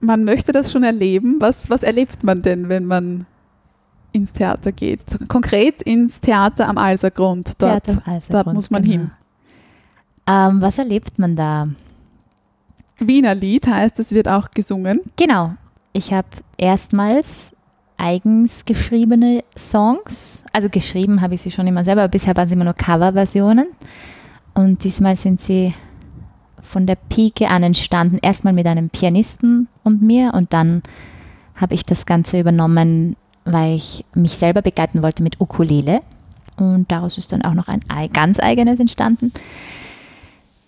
[0.00, 1.36] man möchte das schon erleben.
[1.40, 3.26] Was, was erlebt man denn, wenn man
[4.12, 5.18] ins Theater geht?
[5.28, 7.52] Konkret ins Theater am Alsergrund.
[7.58, 7.84] Dort.
[7.84, 8.92] Theater am dort Alsergrund, muss man genau.
[8.92, 9.10] hin.
[10.26, 11.68] Ähm, was erlebt man da?
[13.06, 15.00] Wiener Lied heißt, es wird auch gesungen.
[15.16, 15.54] Genau.
[15.92, 17.54] Ich habe erstmals
[17.96, 20.44] eigens geschriebene Songs.
[20.52, 23.66] Also geschrieben habe ich sie schon immer selber, aber bisher waren sie immer nur Coverversionen.
[24.54, 25.74] Und diesmal sind sie
[26.60, 28.18] von der Pike an entstanden.
[28.22, 30.82] Erstmal mit einem Pianisten und mir und dann
[31.54, 36.00] habe ich das Ganze übernommen, weil ich mich selber begleiten wollte mit Ukulele.
[36.56, 39.32] Und daraus ist dann auch noch ein ei- ganz eigenes entstanden.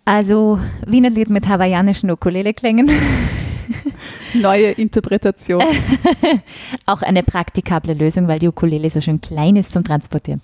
[0.05, 2.91] Also Wiener Lied mit hawaiianischen Ukulele-Klängen.
[4.35, 5.63] Neue Interpretation.
[6.87, 10.43] auch eine praktikable Lösung, weil die Ukulele so schön klein ist zum Transportieren.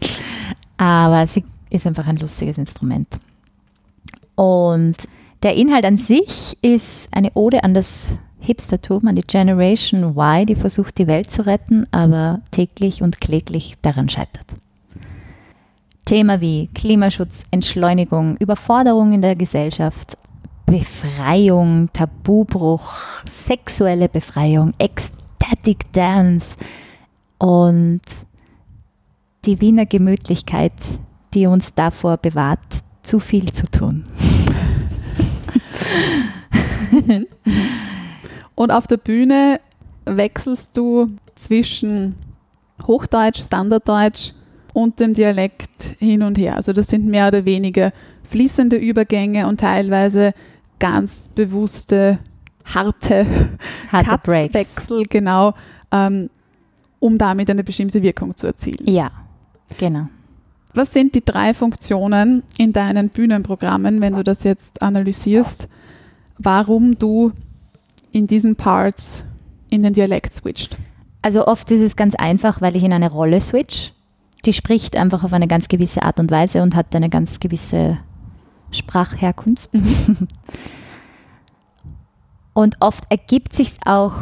[0.77, 3.09] Aber sie ist einfach ein lustiges Instrument.
[4.35, 4.97] Und
[5.43, 10.55] der Inhalt an sich ist eine Ode an das Hipstertum, an die Generation Y, die
[10.55, 14.47] versucht, die Welt zu retten, aber täglich und kläglich daran scheitert.
[16.05, 20.17] Thema wie Klimaschutz, Entschleunigung, Überforderung in der Gesellschaft,
[20.67, 22.93] Befreiung, Tabubruch,
[23.29, 26.57] sexuelle Befreiung, Ecstatic Dance
[27.39, 28.01] und
[29.45, 30.73] die Wiener Gemütlichkeit,
[31.35, 32.61] die uns davor bewahrt,
[33.03, 34.05] zu viel zu tun.
[38.55, 39.61] Und auf der Bühne
[40.05, 42.17] wechselst du zwischen
[42.87, 44.33] Hochdeutsch, Standarddeutsch
[44.73, 46.57] und dem Dialekt hin und her.
[46.57, 47.93] Also das sind mehr oder weniger
[48.25, 50.33] fließende Übergänge und teilweise
[50.79, 52.19] ganz bewusste,
[52.65, 53.27] harte,
[53.93, 54.11] Harte.
[54.23, 55.55] Cutswechsel, genau,
[55.91, 56.31] ähm,
[56.99, 58.87] um damit eine bestimmte Wirkung zu erzielen.
[58.87, 59.11] Ja,
[59.79, 60.09] genau.
[60.73, 65.69] Was sind die drei Funktionen in deinen Bühnenprogrammen, wenn du das jetzt analysierst,
[66.39, 67.33] warum du
[68.13, 69.27] in diesen Parts
[69.69, 70.77] in den Dialekt switcht?
[71.23, 73.93] Also oft ist es ganz einfach, weil ich in eine Rolle switch.
[74.45, 77.99] Die spricht einfach auf eine ganz gewisse Art und Weise und hat eine ganz gewisse
[78.71, 79.71] Sprachherkunft.
[82.55, 84.15] und oft ergibt sich auch,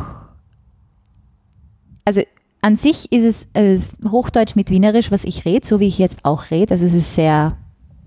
[2.04, 2.22] also
[2.60, 6.24] an sich ist es äh, Hochdeutsch mit Wienerisch, was ich rede, so wie ich jetzt
[6.24, 6.74] auch rede.
[6.74, 7.56] Also es ist sehr,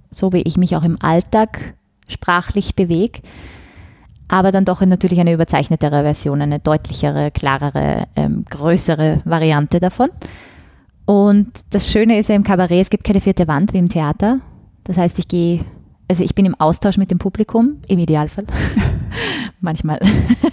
[0.10, 1.76] so wie ich mich auch im Alltag
[2.08, 3.22] sprachlich bewege,
[4.28, 10.10] aber dann doch natürlich eine überzeichnetere Version, eine deutlichere, klarere, ähm, größere Variante davon.
[11.12, 14.40] Und das Schöne ist ja im Kabarett, es gibt keine vierte Wand wie im Theater.
[14.86, 15.60] Das heißt, ich gehe,
[16.08, 18.46] also ich bin im Austausch mit dem Publikum, im Idealfall.
[19.60, 20.00] Manchmal,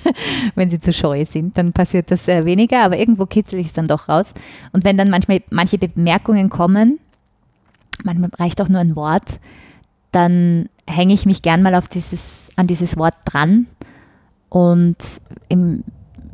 [0.56, 3.72] wenn sie zu scheu sind, dann passiert das äh, weniger, aber irgendwo kitzel ich es
[3.72, 4.34] dann doch raus.
[4.72, 6.98] Und wenn dann manchmal manche Bemerkungen kommen,
[8.02, 9.38] manchmal reicht auch nur ein Wort,
[10.10, 13.68] dann hänge ich mich gern mal auf dieses, an dieses Wort dran.
[14.48, 14.96] Und
[15.48, 15.84] im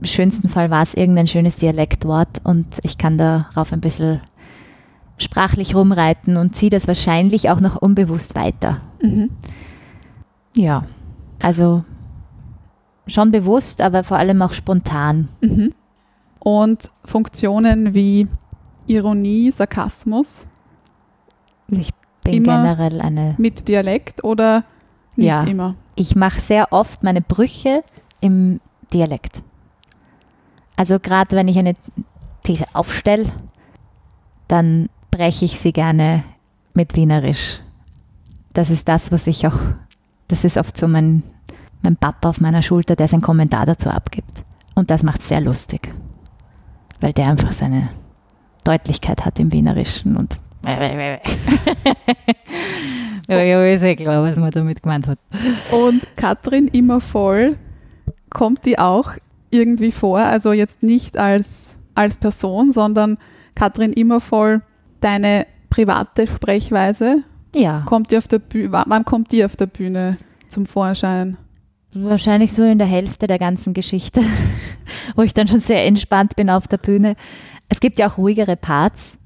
[0.07, 4.21] schönsten Fall war es irgendein schönes Dialektwort und ich kann darauf ein bisschen
[5.19, 8.81] sprachlich rumreiten und ziehe das wahrscheinlich auch noch unbewusst weiter.
[9.01, 9.31] Mhm.
[10.57, 10.85] Ja,
[11.43, 11.85] also
[13.07, 15.29] schon bewusst, aber vor allem auch spontan.
[15.41, 15.73] Mhm.
[16.41, 18.27] Und Funktionen wie
[18.87, 20.47] Ironie, Sarkasmus
[21.69, 21.91] Ich
[22.23, 24.65] bin Immer generell eine, mit Dialekt oder
[25.17, 25.43] nicht Ja.
[25.45, 25.75] immer?
[25.97, 27.83] ich mache sehr oft meine Brüche
[28.21, 28.61] im
[28.93, 29.43] Dialekt.
[30.77, 31.75] Also gerade wenn ich eine
[32.43, 33.31] These aufstelle,
[34.49, 36.25] dann breche ich sie gerne
[36.75, 37.61] mit Wienerisch.
[38.53, 39.59] Das ist das, was ich auch,
[40.29, 41.23] das ist oft so mein,
[41.83, 44.45] mein Papa auf meiner Schulter, der seinen Kommentar dazu abgibt.
[44.75, 45.89] Und das macht sehr lustig,
[47.01, 47.91] weil der einfach seine
[48.65, 50.39] Deutlichkeit hat im Wienerischen und
[53.29, 55.19] ja, ja, ist eh klar, was man damit gemeint hat.
[55.71, 57.59] Und Katrin immer voll,
[58.31, 59.13] kommt die auch
[59.55, 60.19] irgendwie vor?
[60.19, 63.19] Also jetzt nicht als, als Person, sondern
[63.55, 64.63] Katrin immer voll,
[65.01, 67.23] deine private Sprechweise,
[67.55, 71.37] Ja, kommt die auf der Bühne, wann kommt die auf der Bühne zum Vorschein?
[71.97, 74.21] wahrscheinlich so in der Hälfte der ganzen Geschichte,
[75.15, 77.15] wo ich dann schon sehr entspannt bin auf der Bühne.
[77.69, 79.17] Es gibt ja auch ruhigere Parts.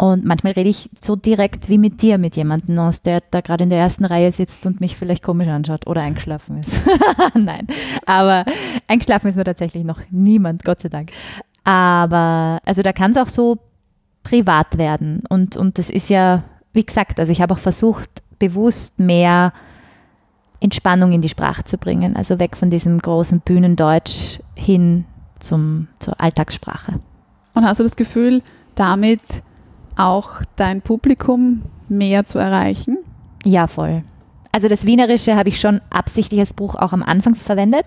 [0.00, 3.64] Und manchmal rede ich so direkt wie mit dir, mit jemandem aus, der da gerade
[3.64, 6.80] in der ersten Reihe sitzt und mich vielleicht komisch anschaut oder eingeschlafen ist.
[7.34, 7.66] Nein,
[8.06, 8.46] aber
[8.88, 11.10] eingeschlafen ist mir tatsächlich noch niemand, Gott sei Dank.
[11.64, 13.58] Aber also da kann es auch so
[14.22, 15.22] privat werden.
[15.28, 19.52] Und, und das ist ja, wie gesagt, also ich habe auch versucht, bewusst mehr
[20.60, 22.16] Entspannung in die Sprache zu bringen.
[22.16, 25.04] Also weg von diesem großen Bühnendeutsch hin
[25.40, 27.00] zum, zur Alltagssprache.
[27.52, 28.40] Und hast du das Gefühl,
[28.76, 29.42] damit
[29.96, 32.98] auch dein Publikum mehr zu erreichen?
[33.44, 34.04] Ja, voll.
[34.52, 37.86] Also das Wienerische habe ich schon absichtlich als Bruch auch am Anfang verwendet.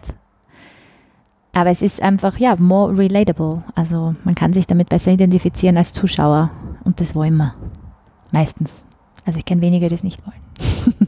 [1.54, 3.64] Aber es ist einfach, ja, more relatable.
[3.76, 6.50] Also man kann sich damit besser identifizieren als Zuschauer.
[6.84, 7.54] Und das wollen wir.
[8.32, 8.84] Meistens.
[9.26, 11.08] Also ich kenne wenige, die es nicht wollen.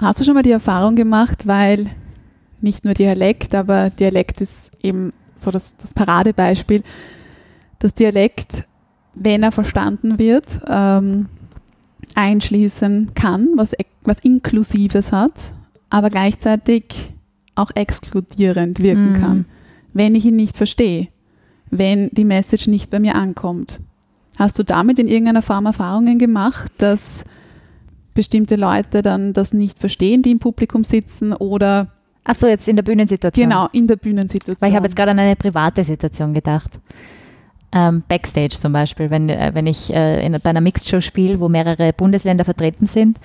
[0.00, 1.90] Hast du schon mal die Erfahrung gemacht, weil
[2.60, 6.82] nicht nur Dialekt, aber Dialekt ist eben so das, das Paradebeispiel,
[7.80, 8.64] dass Dialekt,
[9.20, 11.26] wenn er verstanden wird, ähm,
[12.14, 15.32] einschließen kann, was, ex- was Inklusives hat,
[15.90, 17.12] aber gleichzeitig
[17.54, 19.20] auch exkludierend wirken Mhm.
[19.20, 19.44] kann,
[19.92, 21.08] wenn ich ihn nicht verstehe,
[21.70, 23.80] wenn die Message nicht bei mir ankommt.
[24.38, 27.24] Hast du damit in irgendeiner Form Erfahrungen gemacht, dass
[28.14, 31.88] bestimmte Leute dann das nicht verstehen, die im Publikum sitzen oder
[32.24, 33.48] Ach so, jetzt in der Bühnensituation.
[33.48, 34.60] genau in der Bühnensituation?
[34.60, 36.70] Weil ich habe jetzt gerade an eine private Situation gedacht.
[37.70, 41.48] Ähm, Backstage zum Beispiel, wenn, äh, wenn ich äh, in, bei einer Mixed-Show spiele, wo
[41.48, 43.18] mehrere Bundesländer vertreten sind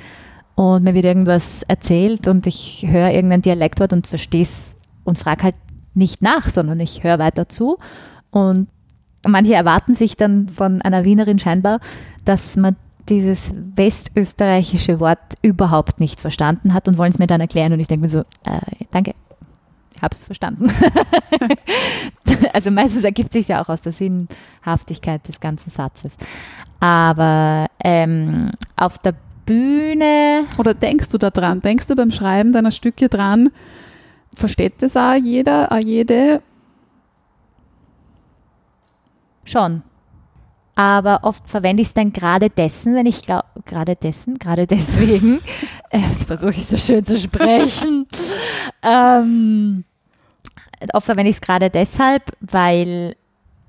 [0.56, 5.44] und mir wird irgendwas erzählt und ich höre irgendein Dialektwort und verstehe es und frage
[5.44, 5.56] halt
[5.94, 7.78] nicht nach, sondern ich höre weiter zu.
[8.32, 8.68] Und
[9.28, 11.80] manche erwarten sich dann von einer Wienerin scheinbar,
[12.26, 12.76] dass man
[13.10, 17.74] dieses westösterreichische Wort überhaupt nicht verstanden hat und wollen es mir dann erklären.
[17.74, 19.14] Und ich denke mir so, äh, danke,
[20.12, 20.68] es verstanden.
[22.54, 26.12] also meistens ergibt sich ja auch aus der Sinnhaftigkeit des ganzen Satzes.
[26.80, 31.62] Aber ähm, auf der Bühne, Oder denkst du da dran?
[31.62, 33.52] Denkst du beim Schreiben deiner Stücke dran?
[34.34, 36.42] Versteht das auch jeder, auch jede?
[39.44, 39.84] Schon.
[40.76, 45.40] Aber oft verwende ich es dann gerade dessen, wenn ich glaube, gerade dessen, gerade deswegen,
[45.90, 48.08] äh, jetzt versuche ich so schön zu sprechen.
[48.82, 49.84] ähm,
[50.94, 53.16] oft verwende ich es gerade deshalb, weil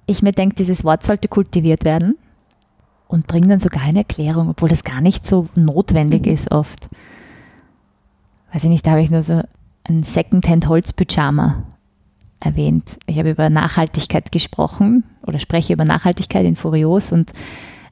[0.07, 2.17] ich mir denke, dieses Wort sollte kultiviert werden
[3.09, 6.89] und bringe dann sogar eine Erklärung, obwohl das gar nicht so notwendig ist oft.
[8.53, 9.43] Weiß ich nicht, da habe ich nur so
[9.85, 11.65] ein Secondhand-Holz-Pyjama
[12.41, 12.99] erwähnt.
[13.07, 17.33] Ich habe über Nachhaltigkeit gesprochen oder spreche über Nachhaltigkeit in Furios und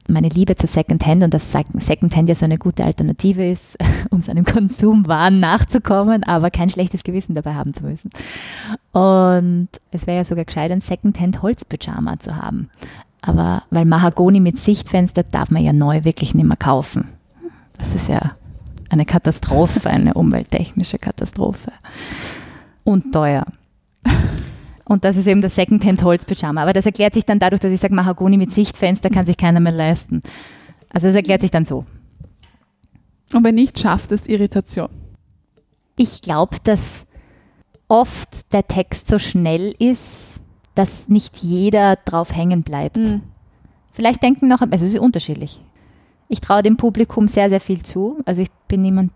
[0.07, 3.77] meine Liebe zu Secondhand und dass Sec- Secondhand ja so eine gute Alternative ist,
[4.09, 8.09] um seinem Konsumwahn nachzukommen, aber kein schlechtes Gewissen dabei haben zu müssen.
[8.91, 12.69] Und es wäre ja sogar gescheit, ein Secondhand-Holzpyjama zu haben.
[13.21, 17.07] Aber weil Mahagoni mit Sichtfenster darf man ja neu wirklich nicht mehr kaufen.
[17.77, 18.33] Das ist ja
[18.89, 21.71] eine Katastrophe, eine umwelttechnische Katastrophe.
[22.83, 23.45] Und teuer.
[24.93, 26.61] Und das ist eben das Secondhand-Holz-Pyjama.
[26.61, 29.59] Aber das erklärt sich dann dadurch, dass ich sage, Mahagoni mit Sichtfenster kann sich keiner
[29.59, 30.21] mehr leisten.
[30.89, 31.85] Also das erklärt sich dann so.
[33.33, 34.89] Und wenn nicht, schafft es Irritation.
[35.95, 37.05] Ich glaube, dass
[37.87, 40.39] oft der Text so schnell ist,
[40.75, 42.99] dass nicht jeder drauf hängen bleibt.
[43.91, 45.61] Vielleicht denken noch, also es ist unterschiedlich.
[46.29, 48.19] Ich traue dem Publikum sehr, sehr viel zu.
[48.25, 49.11] Also ich bin niemand,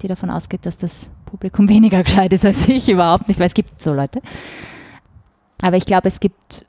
[0.00, 3.54] die davon ausgeht, dass das Publikum weniger gescheit ist als ich, überhaupt nicht, weil es
[3.54, 4.20] gibt so Leute.
[5.62, 6.66] Aber ich glaube, es gibt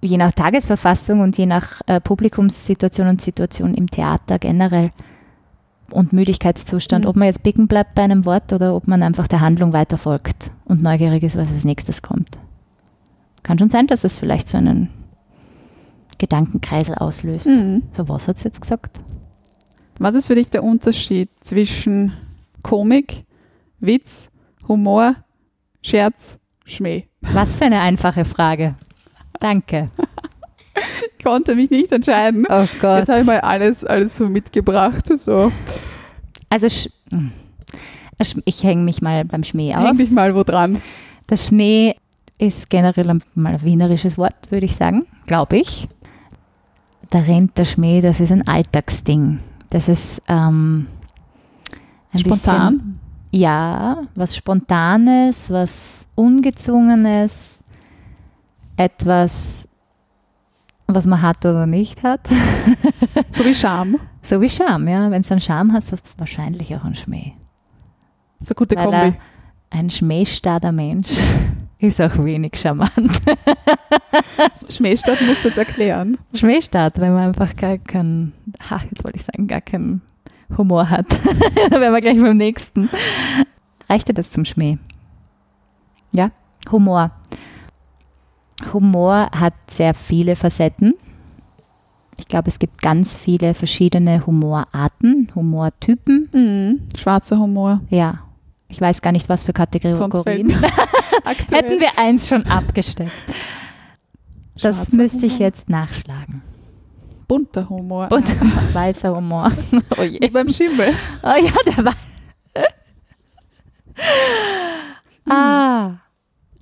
[0.00, 4.90] je nach Tagesverfassung und je nach äh, Publikumssituation und Situation im Theater generell
[5.90, 7.08] und Müdigkeitszustand, Mhm.
[7.10, 9.98] ob man jetzt bicken bleibt bei einem Wort oder ob man einfach der Handlung weiter
[9.98, 12.38] folgt und neugierig ist, was als nächstes kommt.
[13.42, 14.88] Kann schon sein, dass es vielleicht so einen
[16.18, 17.46] Gedankenkreisel auslöst.
[17.48, 17.82] Mhm.
[17.96, 19.00] So was hat es jetzt gesagt?
[19.98, 22.12] Was ist für dich der Unterschied zwischen
[22.62, 23.24] Komik,
[23.80, 24.30] Witz,
[24.68, 25.16] Humor,
[25.82, 26.38] Scherz,
[26.68, 27.08] Schmäh?
[27.22, 28.74] Was für eine einfache Frage.
[29.40, 29.90] Danke.
[31.18, 32.46] Ich konnte mich nicht entscheiden.
[32.48, 32.98] Oh Gott.
[33.00, 35.06] Jetzt habe ich mal alles, alles so mitgebracht.
[35.20, 35.50] So,
[36.50, 36.68] Also
[37.10, 37.32] hm.
[38.44, 39.84] Ich hänge mich mal beim Schmäh auf.
[39.84, 40.80] häng dich mal wo dran.
[41.30, 41.94] Der Schmäh
[42.38, 45.88] ist generell ein- mal ein wienerisches Wort, würde ich sagen, glaube ich.
[47.12, 49.40] Der rennt der Schmäh, das ist ein Alltagsding.
[49.70, 50.86] Das ist ähm,
[52.12, 53.00] ein Bisschen, Spontan.
[53.30, 57.58] Ja, was Spontanes, was Ungezwungenes,
[58.76, 59.68] etwas,
[60.86, 62.20] was man hat oder nicht hat.
[63.30, 63.96] So wie Scham.
[64.22, 65.10] So wie Scham, ja.
[65.10, 67.34] Wenn du einen Scham hast, hast du wahrscheinlich auch einen Schmäh.
[68.40, 69.18] So gute Weil Kombi.
[69.70, 71.20] ein schmähstarker Mensch
[71.78, 72.90] ist auch wenig charmant.
[74.68, 76.18] Schmähstadt musst du jetzt erklären.
[76.34, 78.32] Schmähstart, wenn man einfach gar keinen,
[78.70, 80.02] ha, jetzt wollte ich sagen, gar keinen
[80.56, 81.06] Humor hat.
[81.70, 82.88] da wären wir gleich beim nächsten.
[83.88, 84.78] Reicht dir das zum Schmäh?
[86.12, 86.30] Ja,
[86.70, 87.10] Humor.
[88.72, 90.94] Humor hat sehr viele Facetten.
[92.16, 96.28] Ich glaube, es gibt ganz viele verschiedene Humorarten, Humortypen.
[96.32, 96.80] Mhm.
[96.98, 97.80] Schwarzer Humor.
[97.90, 98.20] Ja,
[98.68, 100.50] ich weiß gar nicht, was für Kategorien.
[101.50, 103.12] Hätten wir eins schon abgesteckt.
[104.54, 105.46] Das Schwarzer müsste ich Humor.
[105.46, 106.42] jetzt nachschlagen.
[107.28, 108.08] Bunter Humor.
[108.10, 108.24] Und
[108.74, 109.52] weißer Humor.
[109.96, 110.18] Oh je.
[110.20, 110.94] Wie beim Schimmel.
[111.22, 111.94] Oh ja, der war.
[115.28, 115.90] ah.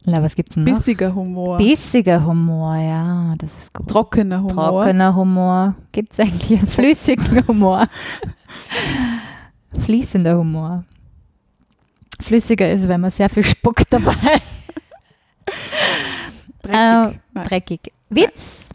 [0.09, 0.73] Na, was gibt's denn noch?
[0.73, 1.59] Bissiger Humor.
[1.59, 3.89] Bissiger Humor, ja, das ist gut.
[3.89, 4.55] Trockener Humor.
[4.55, 5.75] Trockener Humor.
[5.91, 7.89] Gibt es eigentlich einen flüssigen Humor?
[9.81, 10.85] Fließender Humor.
[12.21, 14.15] Flüssiger ist, wenn man sehr viel spuckt dabei.
[16.63, 16.71] Dreckig.
[16.73, 17.47] Äh, Nein.
[17.49, 17.81] dreckig.
[18.09, 18.69] Witz.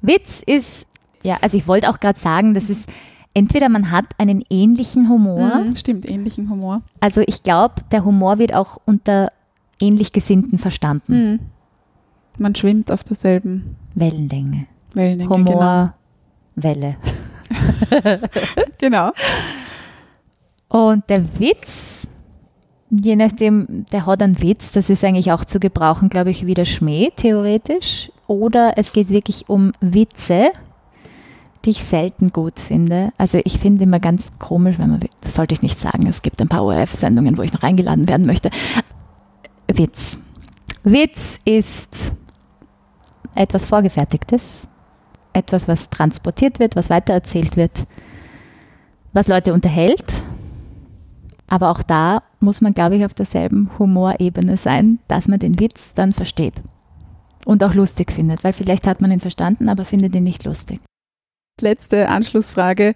[0.00, 0.87] Witz ist,
[1.22, 2.88] ja, also ich wollte auch gerade sagen, das ist
[3.34, 6.82] entweder man hat einen ähnlichen Humor, Mhm, stimmt, ähnlichen Humor.
[7.00, 9.28] also ich glaube, der Humor wird auch unter
[9.80, 11.12] ähnlich Gesinnten verstanden.
[11.32, 11.40] Mhm.
[12.38, 14.66] Man schwimmt auf derselben Wellenlänge.
[14.94, 15.30] Wellenlänge.
[15.30, 15.94] Humor,
[16.56, 16.96] Welle.
[17.90, 18.18] Genau.
[18.78, 19.10] genau.
[20.68, 22.06] Und der Witz,
[22.90, 26.54] je nachdem, der hat einen Witz, das ist eigentlich auch zu gebrauchen, glaube ich, wie
[26.54, 28.10] der Schmäh, theoretisch.
[28.26, 30.50] Oder es geht wirklich um Witze,
[31.68, 33.12] die ich selten gut finde.
[33.18, 36.40] Also ich finde immer ganz komisch, wenn man, das sollte ich nicht sagen, es gibt
[36.40, 38.48] ein paar ORF-Sendungen, wo ich noch eingeladen werden möchte.
[39.70, 40.18] Witz.
[40.82, 42.14] Witz ist
[43.34, 44.66] etwas Vorgefertigtes,
[45.34, 47.82] etwas, was transportiert wird, was weitererzählt wird,
[49.12, 50.06] was Leute unterhält.
[51.48, 55.92] Aber auch da muss man, glaube ich, auf derselben Humorebene sein, dass man den Witz
[55.92, 56.54] dann versteht
[57.44, 60.80] und auch lustig findet, weil vielleicht hat man ihn verstanden, aber findet ihn nicht lustig.
[61.60, 62.94] Letzte Anschlussfrage.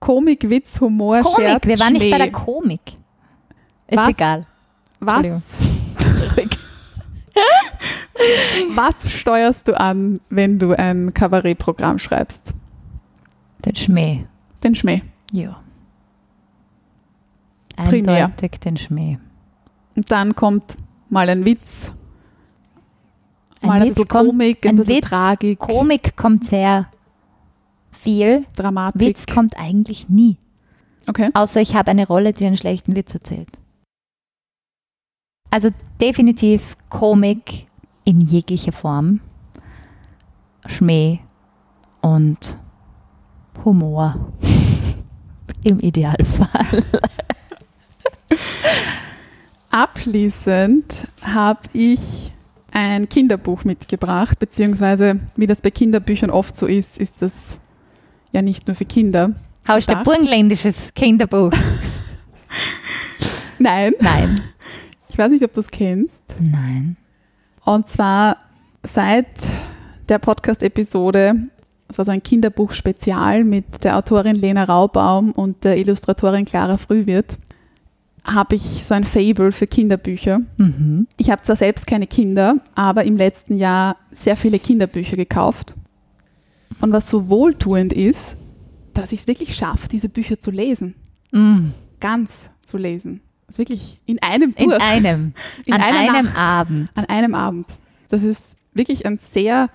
[0.00, 2.18] Komik, Witz, Humor, Komik, Scherz, wir waren nicht bei Schmäh.
[2.18, 2.80] der Komik.
[3.88, 4.08] Ist Was?
[4.08, 4.46] egal.
[5.00, 5.26] Was,
[8.74, 12.54] was steuerst du an, wenn du ein Kabarettprogramm schreibst?
[13.64, 14.24] Den Schmäh.
[14.62, 15.02] Den Schmäh.
[15.32, 15.60] Ja.
[17.76, 18.26] Primär.
[18.26, 19.18] Eindeutig den Schmäh.
[19.96, 20.76] Und dann kommt
[21.08, 21.92] mal ein Witz,
[23.60, 26.88] Ein mal ein Witz bisschen kommt- Komik, ein, ein bisschen Witz, Tragik, Komik kommt sehr
[28.04, 28.44] viel.
[28.54, 29.00] Dramatik.
[29.00, 30.36] Witz kommt eigentlich nie.
[31.08, 31.30] Okay.
[31.34, 33.48] Außer ich habe eine Rolle, die einen schlechten Witz erzählt.
[35.50, 37.66] Also definitiv Komik
[38.04, 39.20] in jeglicher Form.
[40.66, 41.20] Schmäh
[42.00, 42.56] und
[43.64, 44.32] Humor.
[45.64, 46.84] Im Idealfall.
[49.70, 52.32] Abschließend habe ich
[52.70, 57.60] ein Kinderbuch mitgebracht, beziehungsweise wie das bei Kinderbüchern oft so ist, ist das
[58.34, 59.32] ja nicht nur für Kinder.
[59.66, 61.52] Hast du ein burgenländisches Kinderbuch?
[63.58, 64.40] Nein, Nein.
[65.08, 66.22] ich weiß nicht, ob du es kennst.
[66.38, 66.96] Nein.
[67.64, 68.36] Und zwar
[68.82, 69.26] seit
[70.08, 71.34] der Podcast-Episode,
[71.88, 77.38] es war so ein Kinderbuch-Spezial mit der Autorin Lena Raubaum und der Illustratorin Clara Frühwirt,
[78.24, 80.40] habe ich so ein Fable für Kinderbücher.
[80.56, 81.06] Mhm.
[81.16, 85.74] Ich habe zwar selbst keine Kinder, aber im letzten Jahr sehr viele Kinderbücher gekauft.
[86.80, 88.36] Und was so wohltuend ist,
[88.92, 90.94] dass ich es wirklich schaffe, diese Bücher zu lesen.
[91.32, 91.68] Mm.
[92.00, 93.20] Ganz zu lesen.
[93.46, 94.80] Das ist wirklich in einem In durch.
[94.82, 95.32] einem.
[95.64, 96.38] In an einem Nacht.
[96.38, 96.90] Abend.
[96.94, 97.66] An einem Abend.
[98.08, 99.70] Das ist wirklich ein sehr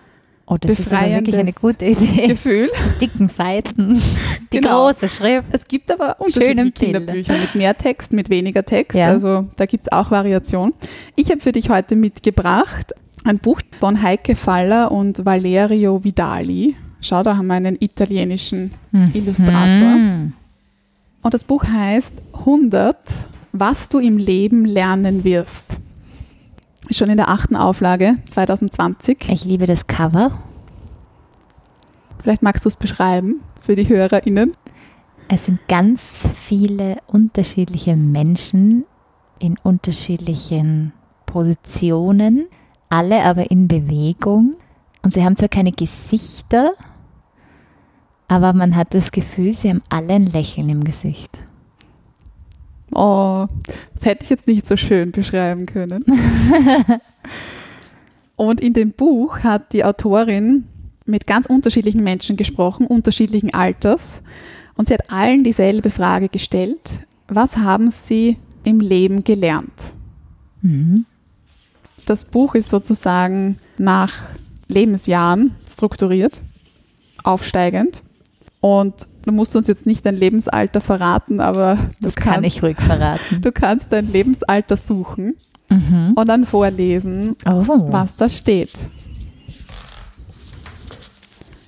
[0.52, 2.28] Oh, das ist aber wirklich eine Befreiendes gute Idee.
[2.28, 2.72] Gefühl.
[2.96, 4.02] Die dicken Seiten,
[4.52, 4.88] die Genau.
[4.88, 5.48] große Schrift.
[5.52, 6.72] Es gibt aber Schöne unterschiedliche.
[6.94, 8.98] Kinderbücher mit mehr Text, mit weniger Text.
[8.98, 9.08] Ja.
[9.10, 10.74] Also da gibt es auch Variation.
[11.16, 12.94] Ich habe für dich heute mitgebracht
[13.30, 16.76] ein Buch von Heike Faller und Valerio Vidali.
[17.00, 18.74] Schau, da haben wir einen italienischen
[19.14, 19.88] Illustrator.
[19.88, 20.34] Mhm.
[21.22, 22.98] Und das Buch heißt 100,
[23.52, 25.80] was du im Leben lernen wirst.
[26.90, 29.30] Ist schon in der achten Auflage 2020.
[29.30, 30.32] Ich liebe das Cover.
[32.24, 34.56] Vielleicht magst du es beschreiben für die HörerInnen.
[35.28, 36.02] Es sind ganz
[36.34, 38.86] viele unterschiedliche Menschen
[39.38, 40.94] in unterschiedlichen
[41.28, 42.48] Positionen,
[42.90, 44.56] alle aber in Bewegung.
[45.02, 46.74] Und sie haben zwar keine Gesichter,
[48.28, 51.30] aber man hat das Gefühl, sie haben alle ein Lächeln im Gesicht.
[52.92, 53.48] Oh,
[53.94, 56.04] das hätte ich jetzt nicht so schön beschreiben können.
[58.36, 60.66] Und in dem Buch hat die Autorin
[61.06, 64.24] mit ganz unterschiedlichen Menschen gesprochen, unterschiedlichen Alters.
[64.76, 67.06] Und sie hat allen dieselbe Frage gestellt.
[67.28, 69.94] Was haben sie im Leben gelernt?
[70.62, 71.06] Mhm.
[72.10, 74.14] Das Buch ist sozusagen nach
[74.68, 76.42] Lebensjahren strukturiert,
[77.24, 78.02] aufsteigend.
[78.62, 82.64] Und du musst uns jetzt nicht dein Lebensalter verraten, aber du Das kann kannst, ich
[82.64, 83.42] ruhig verraten.
[83.42, 85.36] du kannst dein Lebensalter suchen
[85.72, 86.14] Mhm.
[86.16, 87.64] und dann vorlesen, Oh.
[87.92, 88.72] was da steht.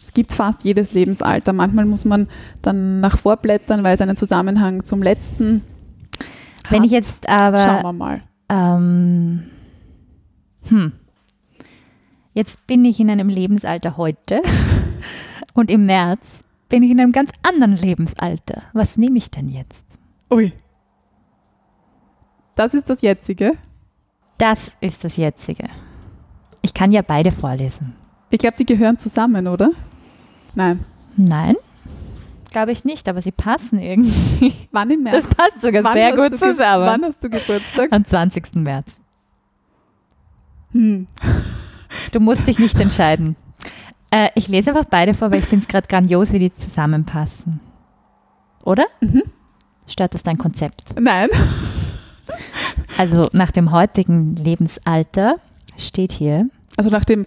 [0.02, 1.54] Es gibt fast jedes Lebensalter.
[1.54, 2.28] Manchmal muss man
[2.64, 5.62] dann nach vorblättern, weil es einen Zusammenhang zum letzten
[6.70, 6.86] Wenn hat.
[6.88, 8.22] ich jetzt Schauen aber wir mal.
[8.50, 9.44] Ähm,
[10.68, 10.94] hm.
[12.34, 14.42] Jetzt bin ich in einem Lebensalter heute
[15.54, 18.64] und im März bin ich in einem ganz anderen Lebensalter.
[18.74, 19.84] Was nehme ich denn jetzt?
[20.32, 20.54] Ui.
[22.56, 23.58] Das ist das jetzige.
[24.38, 25.70] Das ist das jetzige.
[26.62, 27.96] Ich kann ja beide vorlesen.
[28.30, 29.72] Ich glaube, die gehören zusammen, oder?
[30.56, 30.86] Nein.
[31.18, 31.56] Nein,
[32.52, 34.54] glaube ich nicht, aber sie passen irgendwie.
[34.72, 35.26] Wann im März?
[35.26, 36.86] Das passt sogar Wann sehr gut zusammen.
[36.86, 37.92] Wann hast du Geburtstag?
[37.92, 38.56] Am 20.
[38.56, 38.96] März.
[40.74, 41.08] Hm.
[42.12, 43.36] Du musst dich nicht entscheiden.
[44.12, 47.60] Äh, ich lese einfach beide vor, weil ich finde es gerade grandios, wie die zusammenpassen.
[48.64, 48.86] Oder?
[49.02, 49.24] Mhm.
[49.88, 50.84] Stört das dein Konzept?
[51.00, 51.30] Nein.
[52.98, 55.36] Also nach dem heutigen Lebensalter
[55.78, 56.48] steht hier
[56.78, 57.26] Also nach dem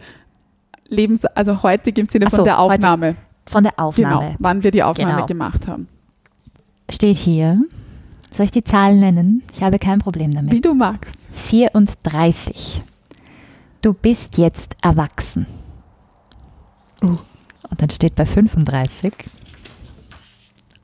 [0.88, 2.74] Lebens, also heutig im Sinne Ach von so, der heute.
[2.74, 3.16] Aufnahme.
[3.46, 5.26] von der Aufnahme Genau, wann wir die Aufnahme Genau.
[5.26, 5.88] gemacht haben.
[6.90, 7.60] steht hier.
[8.30, 9.42] Soll ich die Zahlen nennen?
[9.52, 10.52] Ich habe kein Problem damit.
[10.52, 11.28] Wie du magst.
[11.32, 12.82] 34.
[13.84, 15.46] Du bist jetzt erwachsen.
[17.02, 17.18] Uh.
[17.68, 19.12] Und dann steht bei 35.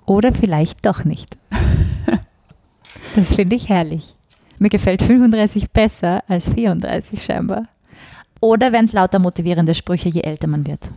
[0.05, 1.39] Oder vielleicht doch nicht.
[3.17, 4.15] Das finde ich herrlich.
[4.59, 7.65] Mir gefällt 35 besser als 34 scheinbar.
[8.41, 10.91] Oder werden es lauter motivierende Sprüche, je älter man wird?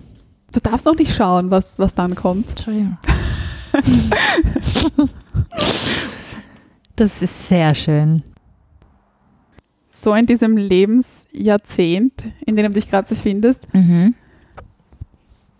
[0.51, 2.49] Du darfst noch nicht schauen, was, was dann kommt.
[2.49, 2.97] Entschuldigung.
[6.97, 8.22] das ist sehr schön.
[10.04, 14.16] So in diesem Lebensjahrzehnt, in dem du dich gerade befindest, Mhm.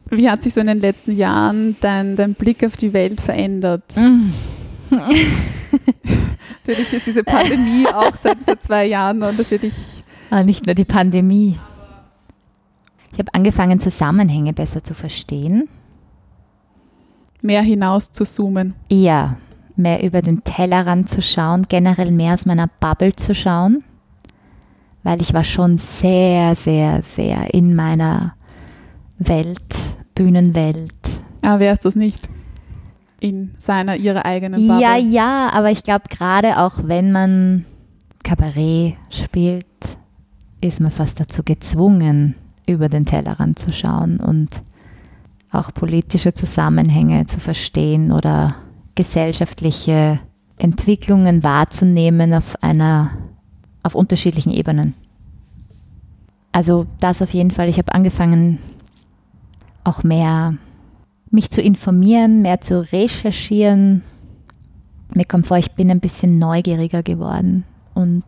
[0.10, 3.96] wie hat sich so in den letzten Jahren dein, dein Blick auf die Welt verändert?
[3.96, 4.34] Mhm.
[4.92, 9.76] Natürlich ist diese Pandemie auch seit, seit zwei Jahren und natürlich
[10.30, 11.58] Ah, nicht nur die Pandemie.
[13.14, 15.70] Ich habe angefangen, Zusammenhänge besser zu verstehen.
[17.42, 18.74] mehr hinaus zu zoomen.
[18.90, 19.38] Ja,
[19.78, 23.86] mehr über den Tellerrand zu schauen, generell mehr aus meiner Bubble zu schauen,
[25.04, 28.36] weil ich war schon sehr, sehr, sehr in meiner
[29.20, 29.60] Welt,
[30.16, 30.94] Bühnenwelt.
[31.42, 32.28] Aber wer ist das nicht?
[33.20, 34.82] In seiner, ihrer eigenen Bubble.
[34.82, 37.66] Ja, ja, aber ich glaube, gerade auch wenn man
[38.24, 39.66] Kabarett spielt,
[40.62, 42.36] ist man fast dazu gezwungen,
[42.66, 44.50] über den Tellerrand zu schauen und
[45.52, 48.56] auch politische Zusammenhänge zu verstehen oder
[48.96, 50.20] gesellschaftliche
[50.58, 53.12] Entwicklungen wahrzunehmen auf einer
[53.84, 54.96] auf unterschiedlichen Ebenen.
[56.52, 57.68] Also das auf jeden Fall.
[57.70, 58.60] Ich habe angefangen,
[59.84, 60.56] auch mehr
[61.32, 64.04] mich zu informieren, mehr zu recherchieren.
[65.14, 68.24] Mir kommt vor, ich bin ein bisschen neugieriger geworden und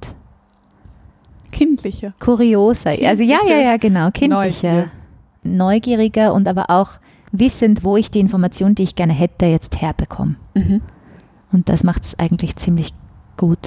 [1.52, 2.14] Kindlicher.
[2.20, 2.92] kurioser.
[2.92, 4.92] Also ja, ja, Kindliche ja, genau, kindlicher, Neugier.
[5.44, 6.92] neugieriger und aber auch
[7.32, 10.36] wissend, wo ich die Information, die ich gerne hätte, jetzt herbekomme.
[10.56, 10.82] Mhm.
[11.52, 12.94] Und das macht es eigentlich ziemlich
[13.38, 13.60] gut.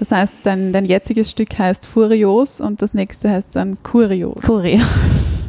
[0.00, 4.42] Das heißt, dein, dein jetziges Stück heißt Furios und das nächste heißt dann Kurios.
[4.42, 4.88] Kurios.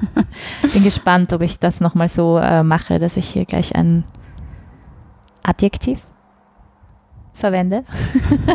[0.73, 4.03] Bin gespannt, ob ich das nochmal so äh, mache, dass ich hier gleich ein
[5.41, 6.01] Adjektiv
[7.31, 7.85] verwende.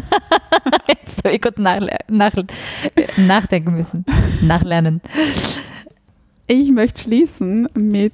[0.88, 4.04] Jetzt habe ich nachle nach äh, nachdenken müssen.
[4.42, 5.00] Nachlernen.
[6.46, 8.12] Ich möchte schließen mit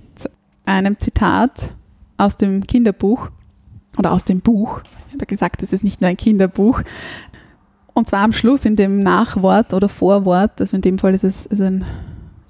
[0.66, 1.74] einem Zitat
[2.16, 3.30] aus dem Kinderbuch
[3.99, 4.83] oder aus dem Buch.
[5.09, 6.83] Ich habe gesagt, es ist nicht nur ein Kinderbuch.
[7.95, 11.47] Und zwar am Schluss in dem Nachwort oder Vorwort, also in dem Fall ist es
[11.47, 11.84] ist ein,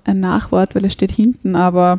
[0.05, 1.99] ein Nachwort, weil es steht hinten, aber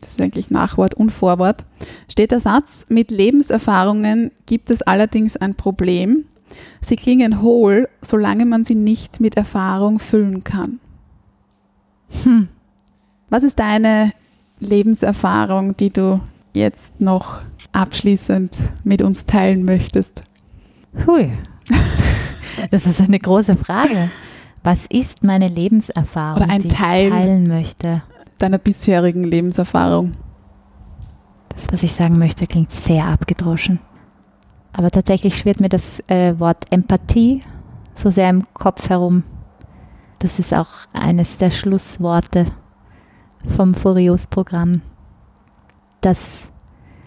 [0.00, 1.64] das ist eigentlich Nachwort und Vorwort,
[2.08, 6.24] steht der Satz, mit Lebenserfahrungen gibt es allerdings ein Problem.
[6.80, 10.80] Sie klingen hohl, solange man sie nicht mit Erfahrung füllen kann.
[12.24, 12.48] Hm.
[13.30, 14.12] Was ist deine
[14.58, 16.20] Lebenserfahrung, die du
[16.52, 17.42] jetzt noch
[17.72, 20.22] abschließend mit uns teilen möchtest?
[21.06, 21.32] Hui.
[22.70, 24.10] Das ist eine große Frage.
[24.62, 27.06] Was ist meine Lebenserfahrung, Oder ein die Teil.
[27.06, 28.02] ich teilen möchte?
[28.38, 30.12] Deiner bisherigen Lebenserfahrung.
[31.48, 33.80] Das, was ich sagen möchte, klingt sehr abgedroschen.
[34.72, 37.42] Aber tatsächlich schwirrt mir das äh, Wort Empathie
[37.94, 39.24] so sehr im Kopf herum.
[40.18, 42.46] Das ist auch eines der Schlussworte
[43.56, 44.82] vom Furios-Programm.
[46.00, 46.50] Dass,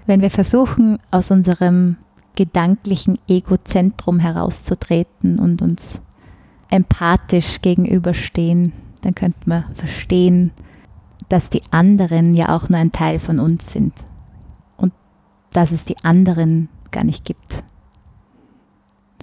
[0.05, 1.97] wenn wir versuchen, aus unserem
[2.35, 6.01] gedanklichen Egozentrum herauszutreten und uns
[6.69, 10.51] empathisch gegenüberstehen, dann könnten wir verstehen,
[11.29, 13.93] dass die anderen ja auch nur ein Teil von uns sind
[14.77, 14.93] und
[15.51, 17.63] dass es die anderen gar nicht gibt,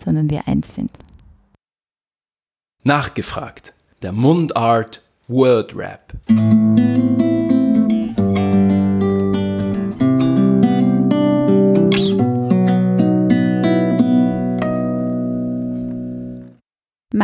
[0.03, 0.91] sondern wir eins sind.
[2.85, 3.75] Nachgefragt.
[4.03, 6.13] Der Mundart Word Rap.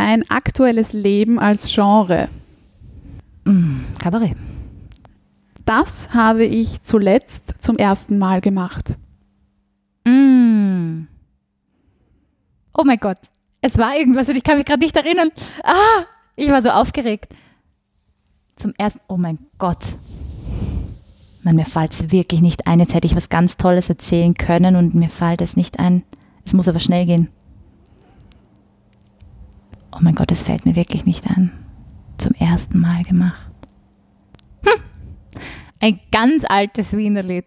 [0.01, 2.28] Mein aktuelles Leben als Genre.
[3.44, 4.36] Mm, Kabarett.
[5.64, 8.94] Das habe ich zuletzt zum ersten Mal gemacht.
[10.05, 11.09] Mm.
[12.74, 13.18] Oh mein Gott,
[13.61, 15.30] es war irgendwas und ich kann mich gerade nicht erinnern.
[15.64, 16.05] Ah,
[16.36, 17.34] ich war so aufgeregt.
[18.55, 19.82] Zum ersten, oh mein Gott.
[21.42, 22.78] Mann, mir fällt es wirklich nicht ein.
[22.78, 26.05] Jetzt hätte ich was ganz Tolles erzählen können und mir fällt es nicht ein.
[26.44, 27.30] Es muss aber schnell gehen.
[29.93, 31.53] Oh mein Gott, es fällt mir wirklich nicht ein.
[32.18, 33.51] Zum ersten Mal gemacht.
[34.62, 34.80] Hm.
[35.80, 37.47] Ein ganz altes Wiener Lied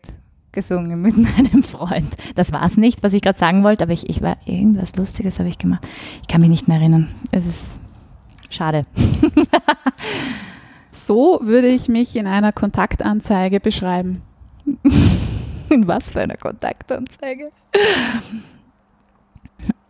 [0.52, 2.10] gesungen mit meinem Freund.
[2.36, 5.39] Das war es nicht, was ich gerade sagen wollte, aber ich, ich war irgendwas Lustiges
[5.39, 5.88] habe ich gemacht.
[6.22, 7.10] Ich kann mich nicht mehr erinnern.
[7.32, 7.80] Es ist
[8.50, 8.86] schade.
[10.92, 14.22] So würde ich mich in einer Kontaktanzeige beschreiben.
[15.70, 17.50] In was für einer Kontaktanzeige?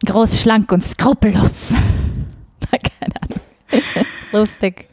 [0.06, 1.74] Groß, schlank und skrupellos.
[3.02, 3.42] Keine Ahnung.
[4.32, 4.88] Lustig.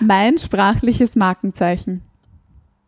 [0.00, 2.02] Mein sprachliches Markenzeichen.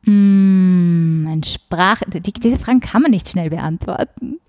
[0.05, 4.41] Mm, mein Sprach, die, diese Fragen kann man nicht schnell beantworten.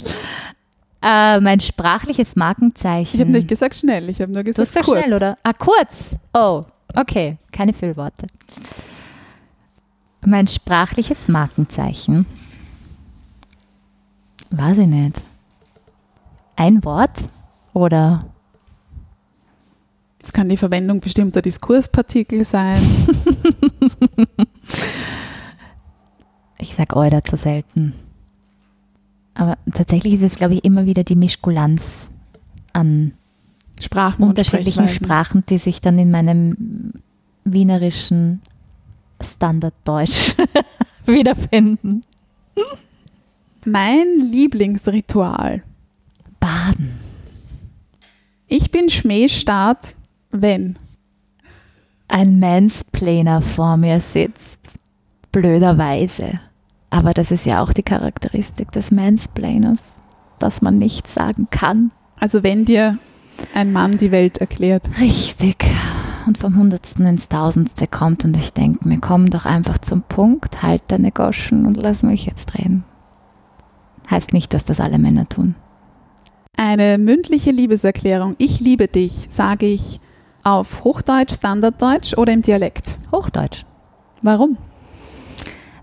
[1.02, 3.16] Äh, mein sprachliches Markenzeichen.
[3.16, 5.00] Ich habe nicht gesagt schnell, ich habe nur du hast gesagt gesagt kurz.
[5.00, 5.38] schnell, oder?
[5.44, 6.16] Ah, kurz.
[6.34, 6.64] Oh,
[6.96, 7.38] okay.
[7.52, 8.26] Keine Füllworte.
[10.26, 12.26] Mein sprachliches Markenzeichen.
[14.50, 15.18] Weiß ich nicht.
[16.56, 17.24] Ein Wort?
[17.74, 18.26] Oder
[20.22, 22.82] Es kann die Verwendung bestimmter Diskurspartikel sein.
[26.60, 27.94] ich sag Euder zu selten.
[29.34, 32.10] Aber tatsächlich ist es, glaube ich, immer wieder die Mischkulanz
[32.72, 33.14] an
[33.82, 34.88] Sprachen unterschiedlichen.
[34.88, 36.94] Sprachen, die sich dann in meinem
[37.44, 38.42] wienerischen
[39.20, 40.36] Standarddeutsch
[41.06, 42.02] wiederfinden.
[43.66, 45.64] Mein Lieblingsritual.
[46.44, 47.00] Baden.
[48.48, 49.96] Ich bin Schmähstart,
[50.30, 50.78] wenn.
[52.10, 54.60] Ein Mansplainer vor mir sitzt.
[55.32, 56.42] Blöderweise.
[56.90, 59.80] Aber das ist ja auch die Charakteristik des Mansplainers,
[60.40, 61.92] dass man nichts sagen kann.
[62.20, 62.98] Also wenn dir
[63.54, 64.90] ein Mann die Welt erklärt.
[65.00, 65.64] Richtig.
[66.28, 70.62] Und vom Hundertsten ins Tausendste kommt und ich denke mir, komm doch einfach zum Punkt,
[70.62, 72.84] halt deine Goschen und lass mich jetzt reden.
[74.12, 75.56] Heißt nicht, dass das alle Männer tun.
[76.56, 80.00] Eine mündliche Liebeserklärung, ich liebe dich, sage ich
[80.44, 82.98] auf Hochdeutsch, Standarddeutsch oder im Dialekt.
[83.12, 83.66] Hochdeutsch.
[84.22, 84.58] Warum?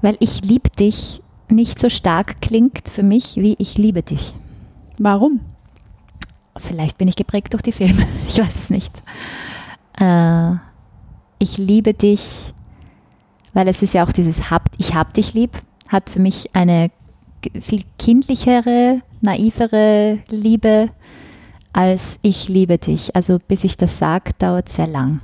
[0.00, 4.32] Weil ich lieb dich nicht so stark klingt für mich wie ich liebe dich.
[4.98, 5.40] Warum?
[6.56, 8.06] Vielleicht bin ich geprägt durch die Filme.
[8.28, 8.92] Ich weiß es nicht.
[9.98, 10.52] Äh,
[11.40, 12.52] ich liebe dich,
[13.52, 15.50] weil es ist ja auch dieses hab, Ich hab dich lieb,
[15.88, 16.90] hat für mich eine
[17.60, 20.90] viel kindlichere, naivere Liebe
[21.72, 23.14] als ich liebe dich.
[23.14, 25.20] Also bis ich das sage, dauert sehr lang.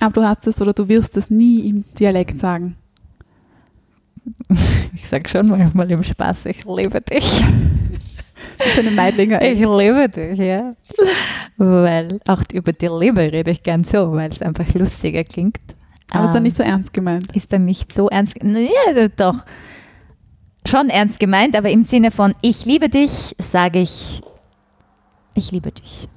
[0.00, 2.76] Aber du hast es oder du wirst es nie im Dialekt sagen.
[4.94, 7.44] Ich sage schon manchmal im Spaß, ich liebe dich.
[8.58, 9.40] Ist eine Meidlinger.
[9.42, 10.74] Ich liebe dich, ja.
[11.56, 15.58] Weil auch über die Liebe rede ich gern so, weil es einfach lustiger klingt.
[16.10, 17.34] Aber ist dann Ähm, nicht so ernst gemeint.
[17.36, 18.36] ist dann nicht so ernst.
[18.42, 19.44] Ja, doch.
[20.66, 24.22] Schon ernst gemeint, aber im Sinne von ich liebe dich, sage ich
[25.34, 26.08] ich liebe dich.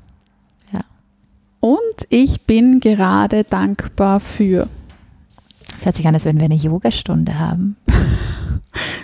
[1.59, 4.69] Und ich bin gerade dankbar für.
[5.77, 7.75] Es hört sich an, als würden wir eine Yogastunde haben.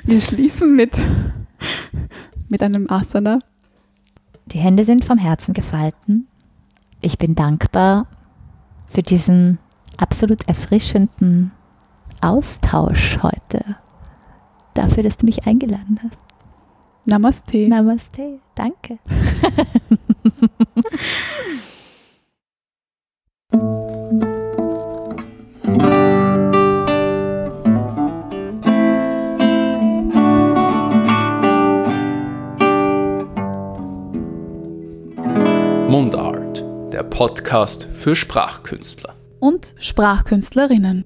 [0.04, 1.00] Wir schließen mit,
[2.48, 3.40] mit einem Asana.
[4.46, 6.28] Die Hände sind vom Herzen gefalten.
[7.02, 8.06] Ich bin dankbar
[8.88, 9.58] für diesen
[9.98, 11.52] absolut erfrischenden
[12.22, 13.78] Austausch heute.
[14.76, 16.18] Dafür, dass du mich eingeladen hast.
[17.06, 17.68] Namaste.
[17.70, 18.40] Namaste.
[18.56, 19.00] Danke.
[35.88, 39.16] Mundart, der Podcast für Sprachkünstler.
[39.40, 41.06] Und Sprachkünstlerinnen.